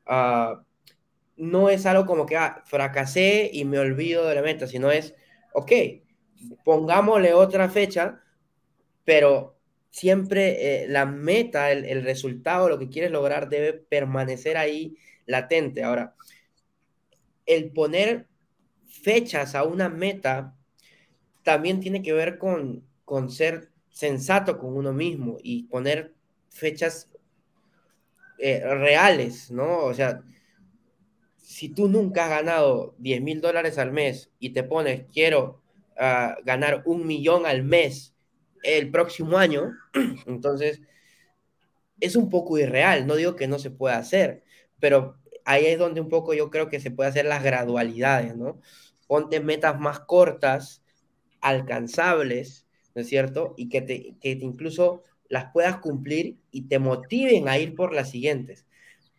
[0.08, 0.62] uh,
[1.38, 5.16] no es algo como que ah, fracasé y me olvido de la meta, sino es,
[5.54, 5.72] ok,
[6.64, 8.22] pongámosle otra fecha,
[9.06, 9.58] pero
[9.90, 15.84] siempre eh, la meta, el, resultado, lo que quieres lograr debe permanecer ahí latente.
[15.84, 16.16] Ahora,
[17.46, 18.28] el poner
[18.88, 20.56] fechas a una meta
[21.44, 26.14] también tiene que ver con, con ser sensato con uno mismo y poner
[26.50, 27.10] fechas
[28.38, 29.80] eh, reales, ¿no?
[29.80, 30.22] O sea,
[31.48, 35.62] si tú nunca has ganado 10 mil dólares al mes y te pones, quiero
[35.96, 38.14] uh, ganar un millón al mes
[38.64, 39.72] el próximo año,
[40.28, 40.82] entonces
[42.02, 44.44] es un poco irreal, no digo que no se pueda hacer,
[44.82, 48.60] pero ahí es donde un poco yo creo que se puede hacer las gradualidades, ¿no?
[49.08, 50.84] Ponte metas más cortas,
[51.40, 53.54] alcanzables, ¿no es cierto?
[53.56, 57.94] Y que, te, que te incluso las puedas cumplir y te motiven a ir por
[57.94, 58.66] las siguientes.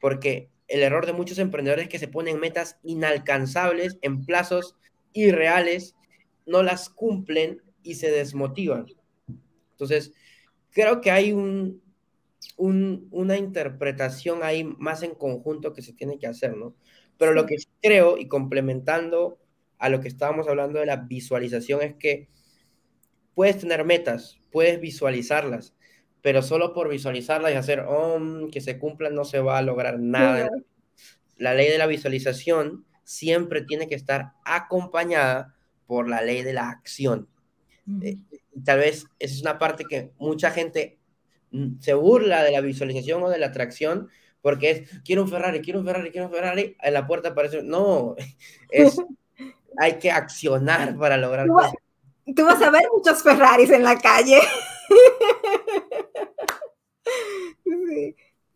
[0.01, 4.77] porque el error de muchos emprendedores es que se ponen metas inalcanzables en plazos
[5.13, 5.97] irreales,
[6.47, 8.87] no las cumplen y se desmotivan.
[9.73, 10.13] Entonces,
[10.71, 11.83] creo que hay un,
[12.57, 16.75] una interpretación ahí más en conjunto que se tiene que hacer, ¿no?
[17.17, 19.39] Pero lo que creo, y complementando
[19.79, 22.29] a lo que estábamos hablando de la visualización, es que
[23.35, 25.75] puedes tener metas, puedes visualizarlas,
[26.23, 27.85] pero solo por visualizarlas y hacer
[28.51, 30.51] que se cumplan no se va a lograr nada.
[31.37, 35.55] La ley de la visualización siempre tiene que estar acompañada
[35.87, 37.29] por la ley de la acción.
[38.03, 38.17] Eh,
[38.65, 40.99] tal vez esa es una parte que mucha gente
[41.53, 44.11] mm, se burla de la visualización o de la atracción
[44.43, 47.63] porque es, quiero un Ferrari, quiero un Ferrari, quiero un Ferrari, en la puerta aparece,
[47.63, 48.15] no,
[48.71, 48.97] es,
[49.79, 54.41] hay que accionar para lograr tú, Tú vas a ver muchos Ferraris en la calle.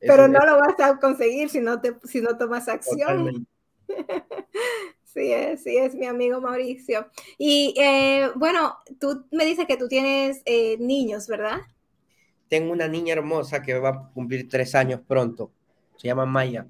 [0.01, 3.47] Pero no lo vas a conseguir si no, te, si no tomas acción.
[5.13, 7.07] Sí es, sí es mi amigo Mauricio.
[7.37, 11.59] Y eh, bueno, tú me dices que tú tienes eh, niños, ¿verdad?
[12.49, 15.53] Tengo una niña hermosa que va a cumplir tres años pronto.
[15.99, 16.67] Se llama Maya.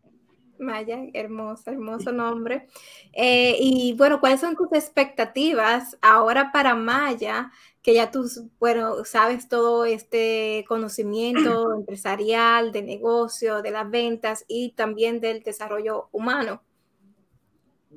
[0.63, 2.67] Maya, hermoso, hermoso nombre.
[3.13, 7.51] Eh, y bueno, ¿cuáles son tus expectativas ahora para Maya?
[7.83, 8.27] Que ya tú,
[8.59, 16.09] bueno, sabes todo este conocimiento empresarial, de negocio, de las ventas y también del desarrollo
[16.13, 16.63] humano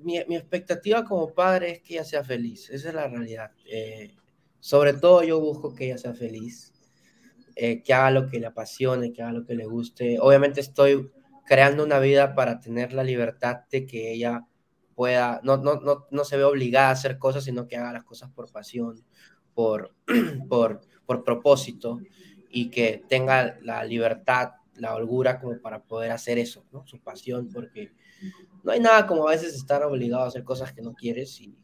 [0.04, 3.52] mi, expectativa como padre es que ella sea feliz, esa es la realidad.
[3.66, 4.14] Eh,
[4.60, 6.74] sobre todo yo busco que ella sea feliz,
[7.56, 10.18] eh, que haga lo que le apasione, que haga lo que le guste.
[10.20, 11.12] Obviamente estoy
[11.46, 14.46] creando una vida para tener la libertad de que ella
[14.96, 18.04] pueda, no, no, no, no se ve obligada a hacer cosas, sino que haga las
[18.04, 19.04] cosas por pasión,
[19.54, 19.94] por,
[20.50, 22.00] por, por propósito
[22.50, 26.86] y que tenga la libertad, la holgura como para poder hacer eso, ¿no?
[26.88, 27.92] Su pasión, porque
[28.64, 31.56] no hay nada como a veces estar obligado a hacer cosas que no quieres y,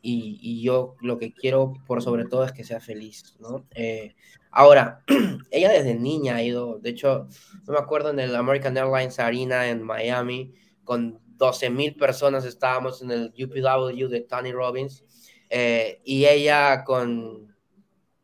[0.00, 3.66] y, yo lo que quiero por sobre todo es que sea feliz, ¿no?
[3.74, 4.14] Eh,
[4.50, 5.04] ahora,
[5.50, 7.28] ella desde niña ha ido, de hecho,
[7.66, 13.02] no me acuerdo en el American Airlines Arena en Miami, con 12 mil personas estábamos
[13.02, 15.04] en el UPW de Tony Robbins
[15.50, 17.54] eh, y ella con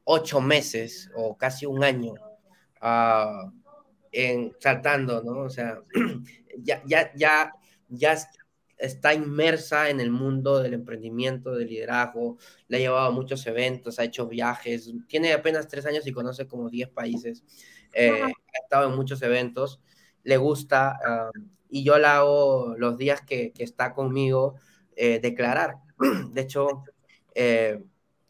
[0.03, 2.15] ocho meses o casi un año
[2.83, 3.51] uh,
[4.11, 5.43] en, saltando, ¿no?
[5.43, 5.79] O sea,
[6.59, 7.53] ya, ya, ya
[7.89, 8.17] ya
[8.85, 13.99] está inmersa en el mundo del emprendimiento, del liderazgo, le ha llevado a muchos eventos,
[13.99, 17.45] ha hecho viajes, tiene apenas tres años y conoce como 10 países,
[17.93, 19.81] eh, ha estado en muchos eventos,
[20.23, 20.99] le gusta
[21.75, 24.55] y yo la hago los días que, está conmigo
[24.95, 25.75] eh, declarar.
[26.33, 26.85] De hecho,
[27.35, 27.83] eh,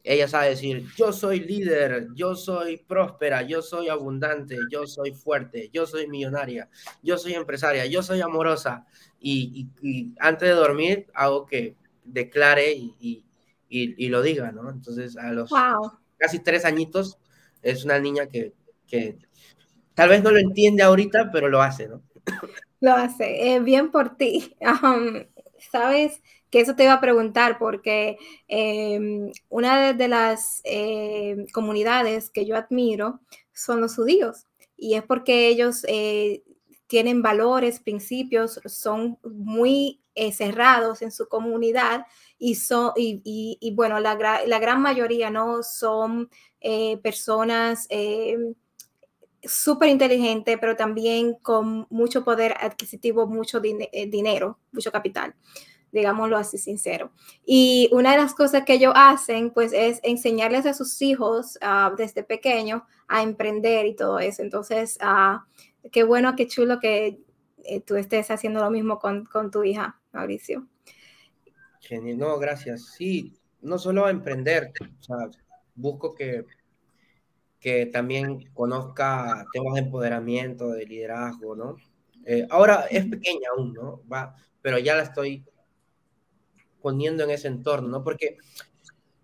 [0.03, 5.69] ella sabe decir, yo soy líder, yo soy próspera, yo soy abundante, yo soy fuerte,
[5.75, 6.71] yo soy millonaria,
[7.03, 8.87] yo soy empresaria, yo soy amorosa.
[9.27, 9.69] Y,
[10.21, 13.25] antes de dormir hago que declare y,
[14.09, 14.71] lo diga, ¿no?
[14.71, 15.51] Entonces, a los
[16.19, 17.19] casi tres añitos
[17.63, 18.53] es una niña que,
[19.95, 22.03] tal vez no lo entiende ahorita, pero lo hace, ¿no?
[22.81, 24.55] Lo hace, eh, bien por ti.
[25.73, 26.21] Sabes
[26.51, 32.57] que eso te iba a preguntar porque em, una de, las em, comunidades que yo
[32.57, 33.21] admiro
[33.55, 34.47] son los judíos
[34.77, 36.43] y es porque ellos eh,
[36.87, 42.07] tienen valores, principios, son muy eh, cerrados en su comunidad
[42.39, 46.29] y, son, y, bueno, la, gran mayoría no son
[46.61, 48.55] eh, personas em,
[49.43, 55.35] súper inteligentes, pero también con mucho poder adquisitivo, mucho dinero, mucho capital
[55.95, 57.13] digámoslo así sincero.
[57.47, 61.95] Y una de las cosas que ellos hacen, pues, es enseñarles a sus hijos ah,
[61.97, 64.43] desde pequeño a emprender y todo eso.
[64.43, 65.39] Entonces, uh,
[65.91, 67.21] qué bueno, qué chulo que
[67.65, 70.67] eh, tú estés haciendo lo mismo con, con tu hija, Mauricio.
[71.81, 72.95] Genial, no, gracias.
[72.97, 75.31] Sí, no solo a emprender, o sea,
[75.75, 76.45] busco que,
[77.59, 81.77] que también conozca temas de empoderamiento, de liderazgo, ¿no?
[82.27, 84.03] Eh, ahora es pequeña aún, ¿no?
[84.11, 85.45] Va, pero ya la estoy
[86.81, 88.05] poniendo en ese entorno, ¿no?
[88.05, 88.39] Porque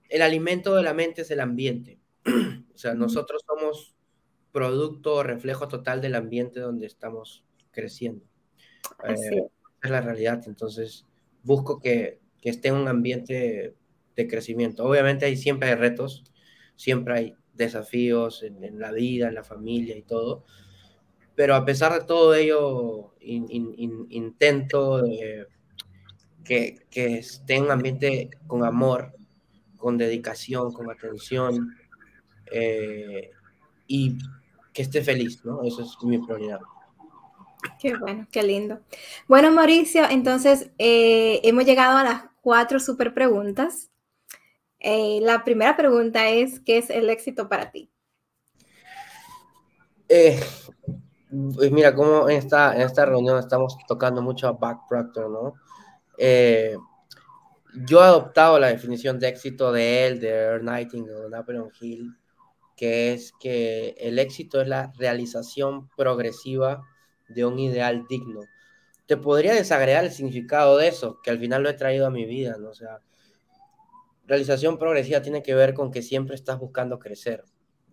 [0.08, 1.98] el alimento de la mente es el ambiente.
[2.74, 3.94] o sea, nosotros somos
[4.52, 8.24] producto reflejo total del ambiente donde estamos creciendo.
[9.04, 9.42] Eh,
[9.82, 10.42] es la realidad.
[10.46, 11.06] Entonces,
[11.42, 13.74] busco que, que, esté en un ambiente
[14.16, 14.84] de crecimiento.
[14.84, 16.24] Obviamente hay, siempre hay retos,
[16.76, 20.44] siempre hay desafíos en, la vida, en la familia y todo.
[21.34, 25.46] Pero a pesar de todo ello, intento de
[26.44, 29.12] que, que esté en un ambiente con amor,
[29.76, 31.74] con dedicación, con atención
[32.52, 33.30] eh,
[33.86, 34.18] y
[34.72, 35.62] que esté feliz, ¿no?
[35.62, 36.60] Eso es mi prioridad.
[37.78, 38.80] Qué bueno, qué lindo.
[39.28, 43.90] Bueno, Mauricio, entonces eh, hemos llegado a las cuatro super preguntas.
[44.78, 47.90] Eh, la primera pregunta es, ¿qué es el éxito para ti?
[50.08, 50.40] Eh,
[51.54, 55.54] pues mira, como en esta, en esta reunión estamos tocando mucho a Back Proctor, ¿no?
[57.86, 62.19] yo he adoptado la definición de éxito de él, de Nightingale, de Napoleon Hill,
[62.80, 66.82] que es que el éxito es la realización progresiva
[67.28, 68.40] de un ideal digno.
[69.04, 72.24] Te podría desagregar el significado de eso, que al final lo he traído a mi
[72.24, 72.72] vida, ¿no?
[72.72, 73.00] Sea,
[74.26, 77.44] realización progresiva tiene que ver con que siempre estás buscando crecer.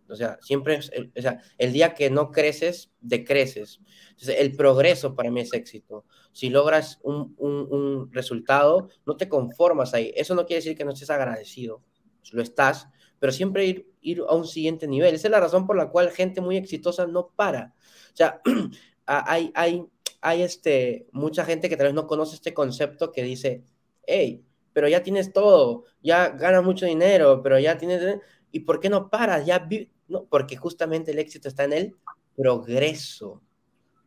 [0.08, 1.22] O sea, siempre, o
[1.58, 3.82] el día que no creces, decreces.
[4.26, 6.06] El progreso para mí es éxito.
[6.32, 10.14] Si logras un, un, un resultado, no te conformas ahí.
[10.16, 11.84] Eso no quiere decir que no estés agradecido.
[12.32, 12.88] Lo estás,
[13.20, 15.16] pero siempre ir, ir a un siguiente nivel.
[15.16, 17.74] Esa es la razón por la cual gente muy exitosa no para.
[18.14, 18.42] O sea,
[19.06, 19.86] hay, hay,
[20.22, 23.64] hay este, mucha gente que tal vez no conoce este concepto que dice,
[24.06, 24.44] hey,
[24.74, 28.20] pero ya tienes todo, ya ganas mucho dinero, pero ya tienes...
[28.52, 29.46] ¿Y por qué no paras?
[29.46, 29.68] Ya
[30.08, 31.96] no, porque justamente el éxito está en el
[32.36, 33.42] progreso.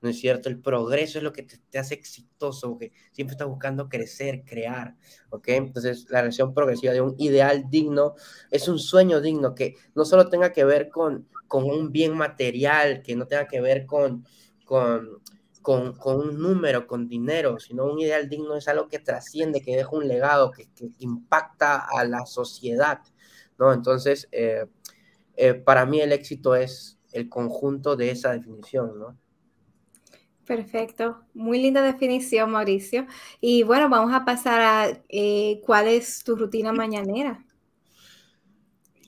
[0.03, 0.49] ¿No es cierto?
[0.49, 4.97] El progreso es lo que te, hace exitoso, que siempre estás buscando crecer, crear,
[5.31, 5.49] ¿ok?
[5.49, 8.15] Entonces, la relación progresiva de un ideal digno
[8.51, 13.03] es un sueño digno que no solo tenga que ver con, con un bien material,
[13.03, 14.27] que no tenga que ver con,
[14.65, 15.21] con,
[15.63, 19.77] con, con un número, con dinero, sino un ideal digno es algo que trasciende, que
[19.77, 23.01] deja un legado, que, que impacta a la sociedad,
[23.59, 23.73] ¿no?
[23.73, 24.67] Entonces, eh,
[25.37, 29.19] eh, para mí el éxito es el conjunto de esa definición, ¿no?
[30.51, 33.07] Perfecto, muy linda definición, Mauricio.
[33.41, 37.47] Y bueno, vamos a pasar a eh, cuál es tu rutina mañanera.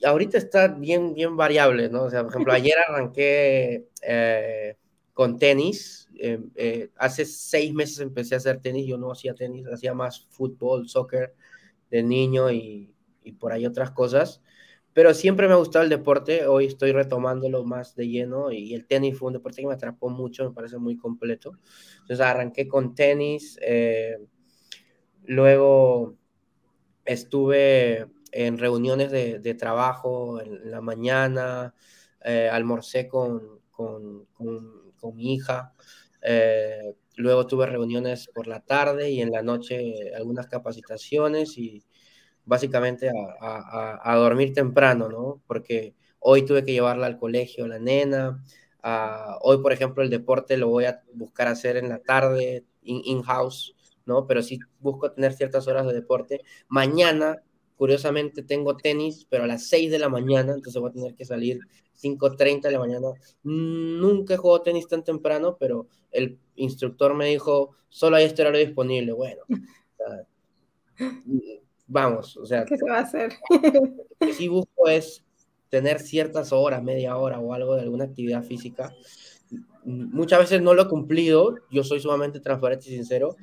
[0.05, 2.03] Ahorita está bien, bien variable, ¿no?
[2.03, 4.77] O sea, por ejemplo, ayer arranqué eh,
[5.13, 6.07] con tenis.
[6.17, 8.87] Eh, hace seis meses empecé a hacer tenis.
[8.87, 11.35] Yo no hacía tenis, hacía más fútbol, soccer
[11.91, 14.41] de niño y, y por ahí otras cosas
[14.93, 18.85] pero siempre me ha gustado el deporte, hoy estoy retomándolo más de lleno y el
[18.85, 21.53] tenis fue un deporte que me atrapó mucho, me parece muy completo.
[22.01, 24.17] Entonces arranqué con tenis, eh,
[25.23, 26.15] luego
[27.05, 31.73] estuve en reuniones de, de trabajo en la mañana,
[32.23, 35.73] eh, almorcé con, con, con, mi hija,
[36.21, 41.83] eh, luego tuve reuniones por la tarde y en la noche algunas capacitaciones y
[42.45, 45.41] básicamente a, dormir temprano, ¿no?
[45.47, 48.43] Porque hoy tuve que llevarla al colegio, la nena.
[49.41, 53.75] hoy, por ejemplo, el deporte lo voy a buscar hacer en la tarde, in-house,
[54.05, 54.27] ¿no?
[54.27, 56.41] Pero sí busco tener ciertas horas de deporte.
[56.67, 57.41] Mañana,
[57.77, 61.25] curiosamente, tengo tenis, pero a las 6 de la mañana, entonces voy a tener que
[61.25, 61.59] salir
[62.01, 63.07] 5.30 de la mañana.
[63.43, 68.65] Nunca he jugado tenis tan temprano, pero el instructor me dijo, solo hay este horario
[68.65, 69.13] disponible.
[69.13, 69.43] Bueno,
[71.87, 72.65] vamos, o sea.
[72.65, 73.33] ¿Qué se va a hacer?
[73.49, 75.23] Lo que sí busco es
[75.69, 78.93] tener ciertas horas, media hora o algo de alguna actividad física.
[79.83, 83.35] Muchas veces no lo he cumplido, yo soy sumamente transparente y sincero,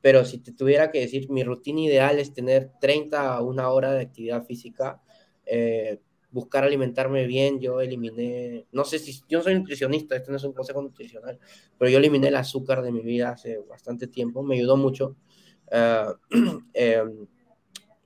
[0.00, 3.92] pero si te tuviera que decir, mi rutina ideal es tener 30 a una hora
[3.92, 5.02] de actividad física,
[5.44, 5.98] eh,
[6.30, 10.52] buscar alimentarme bien, yo eliminé, no sé si, yo soy nutricionista, esto no es un
[10.52, 11.38] consejo nutricional,
[11.78, 15.16] pero yo eliminé el azúcar de mi vida hace bastante tiempo, me ayudó mucho.
[15.66, 16.14] Uh,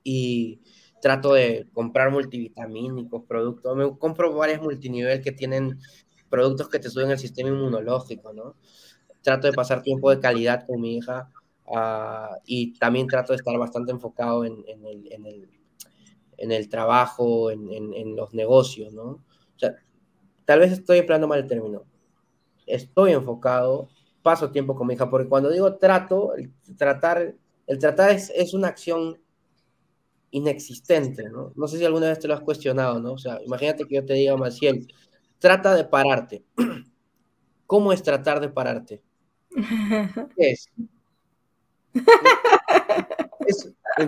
[0.09, 0.61] y
[1.01, 3.75] trato de comprar multivitamínicos, productos.
[3.75, 5.77] Me compro varias multinivel que tienen
[6.29, 8.55] productos que te suben el sistema inmunológico, ¿no?
[9.21, 11.29] Trato de pasar tiempo de calidad con mi hija
[11.65, 15.49] uh, y también trato de estar bastante enfocado en, en, el, en el,
[16.37, 19.03] en el, trabajo, en, los negocios, ¿no?
[19.03, 19.75] O sea,
[20.45, 21.83] tal vez estoy empleando mal el término.
[22.65, 23.89] Estoy enfocado,
[24.23, 27.35] paso tiempo con mi hija, porque cuando digo trato, el tratar,
[27.65, 29.19] el tratar es, es una acción
[30.31, 31.51] inexistente, ¿no?
[31.55, 33.13] No sé si alguna vez te lo has cuestionado, ¿no?
[33.13, 34.87] O sea, imagínate que yo te diga, Maciel,
[35.39, 36.43] trata de pararte.
[37.67, 39.01] ¿Cómo es tratar de pararte?
[40.35, 40.69] ¿Qué es?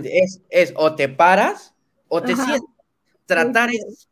[0.03, 1.73] Es, es, o te paras
[2.07, 2.61] o te sientes.
[3.25, 4.09] Tratar es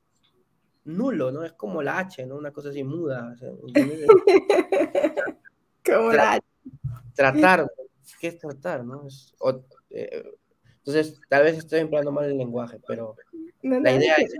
[0.86, 1.44] nulo, ¿no?
[1.44, 2.36] Es como la H, ¿no?
[2.36, 3.36] Una cosa así muda.
[5.86, 6.46] como la H.
[7.14, 7.72] Tratar,
[8.20, 9.08] ¿qué es tratar, no?
[9.08, 9.34] Es,
[9.90, 10.24] eh,
[10.88, 13.14] entonces, tal vez estoy empleando mal el lenguaje, pero
[13.62, 14.34] la idea es...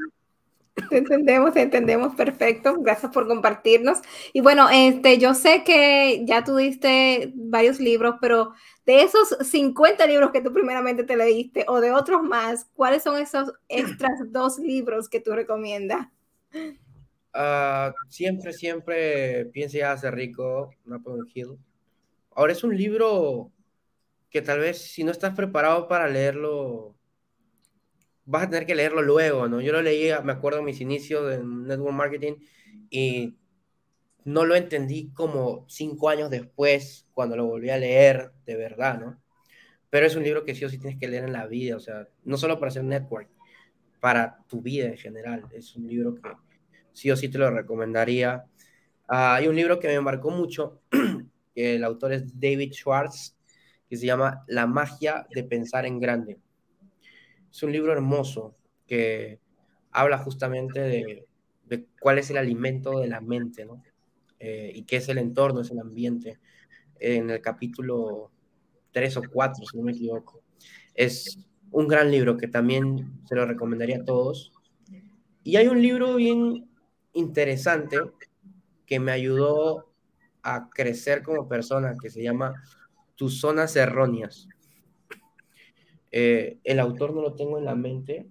[0.90, 2.76] Te entendemos, te entendemos perfecto.
[2.80, 3.98] Gracias por compartirnos.
[4.32, 8.54] Y bueno, este, yo sé que ya tú diste varios libros, pero
[8.86, 13.20] de esos 50 libros que tú primeramente te leíste o de otros más, ¿cuáles son
[13.20, 16.08] esos extras dos libros que tú recomiendas?
[16.54, 21.58] Uh, siempre, siempre piense y hace rico, Napoleon Hill.
[22.36, 23.52] ahora es un libro
[24.30, 26.96] que tal vez si no estás preparado para leerlo,
[28.26, 29.62] vas a tener que leerlo luego, ¿no?
[29.62, 32.34] Yo lo leí, me acuerdo, en mis inicios de Network Marketing
[32.90, 33.38] y
[34.26, 39.22] no lo entendí como cinco años después, cuando lo volví a leer de verdad, ¿no?
[39.90, 41.80] Pero es un libro que sí o sí tienes que leer en la vida, o
[41.80, 43.30] sea, no solo para hacer network,
[44.02, 45.46] para tu vida en general.
[45.54, 46.30] Es un libro que
[46.92, 48.46] sí o sí te lo recomendaría.
[49.08, 50.82] Ah, hay un libro que me marcó mucho,
[51.56, 53.37] que el autor es David Schwartz,
[53.90, 56.40] que se llama La magia de pensar en grande.
[57.52, 59.40] Es un libro hermoso que
[59.92, 61.26] habla justamente de,
[62.00, 63.84] cuál es el alimento de la mente, ¿no?
[64.40, 66.40] Eh, y qué es el entorno, es el ambiente.
[67.00, 68.32] En el capítulo
[68.92, 70.42] 3 o 4, si no me equivoco.
[70.94, 74.52] Es un gran libro que también se lo recomendaría a todos.
[75.44, 76.70] Y hay un libro bien
[77.14, 77.98] interesante
[78.86, 79.92] que me ayudó
[80.44, 82.54] a crecer como persona, que se llama
[83.18, 84.48] Tus zonas erróneas.
[86.12, 88.26] Eh, el autor no lo tengo en la mente,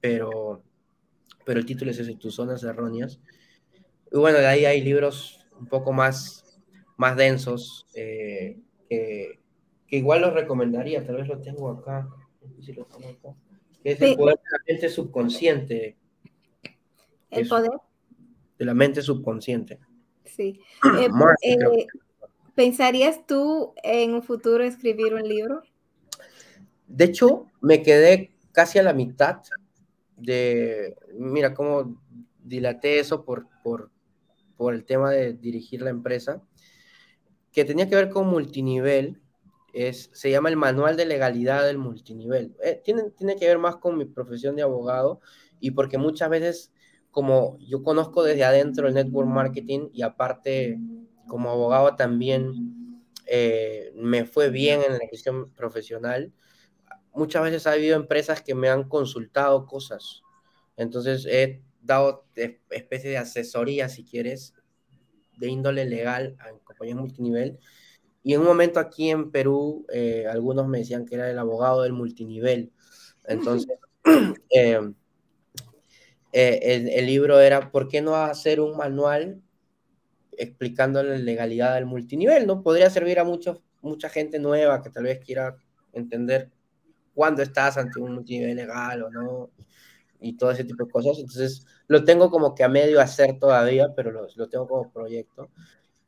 [0.00, 0.64] pero,
[1.44, 3.20] pero el título es ese, Tus zonas erróneas.
[4.10, 6.60] Y bueno, de ahí hay libros un poco más,
[6.96, 8.58] más densos eh,
[8.90, 9.38] que,
[9.86, 12.08] que, igual los recomendaría, tal vez lo tengo acá,
[12.60, 13.36] si lo tengo acá
[13.82, 15.96] que es el poder de la mente subconsciente.
[17.30, 17.70] El poder
[18.58, 19.78] de la mente subconsciente.
[20.24, 20.60] Sí.
[20.98, 21.86] Eh, eh,
[22.54, 25.62] ¿Pensarías tú en un futuro escribir un libro?
[26.86, 29.40] De hecho, me quedé casi a la mitad
[30.16, 31.98] de, mira cómo
[32.42, 33.90] dilaté eso por, por,
[34.56, 36.42] por el tema de dirigir la empresa,
[37.50, 39.22] que tenía que ver con multinivel,
[39.72, 42.54] es, se llama el Manual de Legalidad del Multinivel.
[42.62, 45.20] Eh, tiene, tiene que ver más con mi profesión de abogado
[45.60, 46.72] y porque muchas veces
[47.10, 50.78] como yo conozco desde adentro el network marketing y aparte
[51.32, 56.30] como abogado también eh, me fue bien en la gestión profesional,
[57.14, 60.20] muchas veces ha habido empresas que me han consultado cosas.
[60.76, 62.26] Entonces he dado
[62.68, 64.52] especie de asesoría, si quieres,
[65.38, 67.58] de índole legal a compañías multinivel.
[68.22, 71.80] Y en un momento aquí en Perú, eh, algunos me decían que era el abogado
[71.80, 72.74] del multinivel.
[73.24, 73.74] Entonces,
[74.50, 74.80] eh,
[76.34, 79.40] eh, el, libro era ¿por qué no hacer un manual
[80.36, 82.46] explicando la legalidad del multinivel?
[82.46, 82.62] ¿no?
[82.62, 85.56] Podría servir a mucho, mucha gente nueva que tal vez quiera
[85.92, 86.50] entender
[87.14, 89.50] cuándo estás ante un multinivel legal o no,
[90.22, 91.18] y todo ese tipo de cosas.
[91.18, 95.50] Entonces, lo tengo como que a medio hacer todavía, pero lo, lo tengo como proyecto.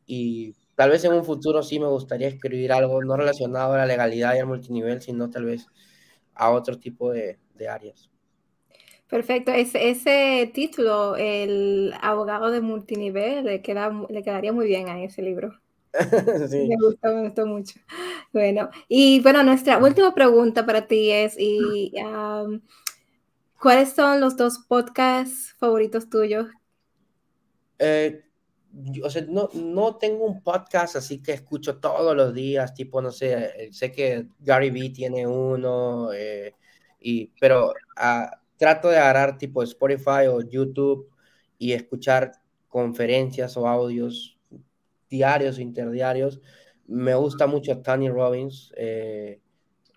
[0.06, 3.86] Y tal vez en un futuro sí me gustaría escribir algo no relacionado a la
[3.86, 5.66] legalidad y al multinivel, sino tal vez
[6.34, 8.10] a otro tipo de, de áreas.
[9.08, 15.02] Perfecto, ese, ese título, el abogado de multinivel, le, queda, le quedaría muy bien a
[15.02, 15.60] ese libro.
[16.48, 16.66] sí.
[16.66, 17.78] Me gustó, me gustó mucho.
[18.32, 21.92] Bueno, y bueno, nuestra última pregunta para ti es, y,
[23.60, 26.48] ¿cuáles son los dos podcasts favoritos tuyos?
[27.78, 28.24] Eh,
[29.04, 33.12] o sea, no, no tengo un podcast así que escucho todos los días, tipo, no
[33.12, 36.54] sé, sé que Gary Vee tiene uno, eh,
[36.98, 37.74] y, pero...
[37.96, 41.10] Uh, trato de agarrar tipo Spotify o YouTube
[41.58, 42.32] y escuchar
[42.66, 44.38] conferencias o audios
[45.10, 46.40] diarios o interdiarios.
[46.86, 48.72] Me gusta mucho Tony Robbins.
[48.78, 49.38] Eh,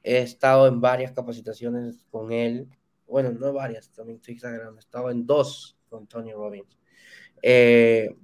[0.04, 2.68] he estado en varias capacitaciones con él.
[3.08, 4.76] Bueno, no varias, también estoy exagerando.
[4.76, 6.78] He estado en dos con Tony Robbins.
[7.42, 8.18] Eh,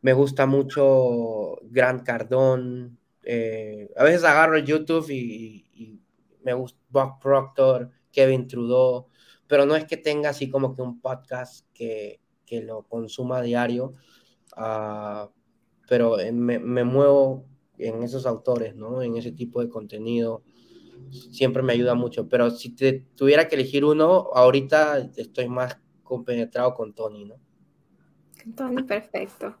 [0.00, 2.96] me gusta mucho Grant Cardone.
[3.22, 6.00] Eh, a veces agarro YouTube y, y
[6.42, 9.06] me gusta Bob Proctor, Kevin Trudeau
[9.48, 13.94] pero no es que tenga así como que un podcast que, que lo consuma diario,
[14.56, 15.28] uh,
[15.88, 17.46] pero me, me, muevo
[17.78, 19.02] en esos autores, ¿no?
[19.02, 20.42] En ese tipo de contenido,
[21.30, 26.74] siempre me ayuda mucho, pero si te tuviera que elegir uno, ahorita estoy más compenetrado
[26.74, 27.36] con Tony, ¿no?
[28.54, 29.56] Tony, perfecto.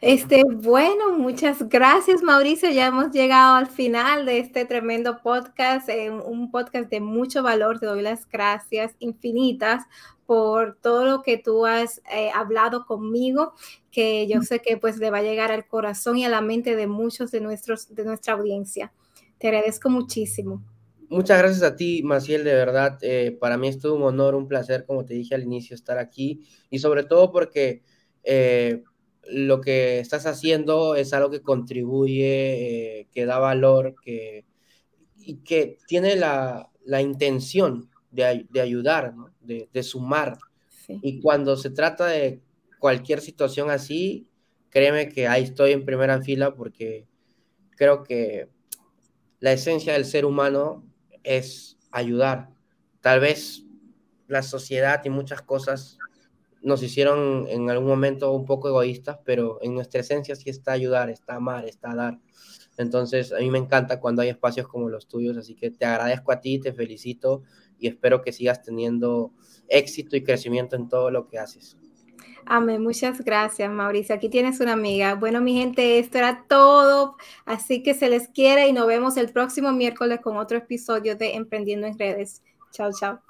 [0.00, 2.70] Este, bueno, muchas gracias, Mauricio.
[2.70, 7.78] Ya hemos llegado al final de este tremendo podcast, eh, un podcast de mucho valor.
[7.78, 9.84] Te doy las gracias infinitas
[10.26, 13.54] por todo lo que tú has eh, hablado conmigo,
[13.90, 16.76] que yo sé que pues le va a llegar al corazón y a la mente
[16.76, 18.92] de muchos de nuestros de nuestra audiencia.
[19.38, 20.62] Te agradezco muchísimo.
[21.10, 22.98] Muchas gracias a ti, Maciel, de verdad.
[23.00, 25.96] Eh, para mí es todo un honor, un placer, como te dije al inicio, estar
[25.96, 27.82] aquí y sobre todo porque
[28.24, 28.82] eh,
[29.30, 34.44] lo que estás haciendo es algo que contribuye, eh, que da valor, que,
[35.18, 39.30] y que tiene la, la intención de, de ayudar, ¿no?
[39.40, 40.38] de, de, sumar.
[40.86, 40.98] Sí.
[41.02, 42.40] Y cuando se trata de
[42.78, 44.26] cualquier situación así,
[44.70, 47.06] créeme que ahí estoy en primera fila porque
[47.76, 48.48] creo que
[49.40, 50.84] la esencia del ser humano
[51.22, 52.50] es ayudar.
[53.00, 53.64] Tal vez
[54.26, 55.98] la sociedad y muchas cosas
[56.62, 61.10] nos hicieron en algún momento un poco egoístas, pero en nuestra esencia sí está ayudar,
[61.10, 62.18] está amar, está dar.
[62.76, 66.32] Entonces, a mí me encanta cuando hay espacios como los tuyos, así que te agradezco
[66.32, 67.42] a ti, te felicito
[67.78, 69.32] y espero que sigas teniendo
[69.68, 71.76] éxito y crecimiento en todo lo que haces.
[72.50, 74.14] Amén, muchas gracias Mauricio.
[74.14, 75.14] Aquí tienes una amiga.
[75.16, 77.16] Bueno, mi gente, esto era todo.
[77.44, 81.34] Así que se les quiere y nos vemos el próximo miércoles con otro episodio de
[81.34, 82.42] Emprendiendo en Redes.
[82.72, 83.27] Chao, chao.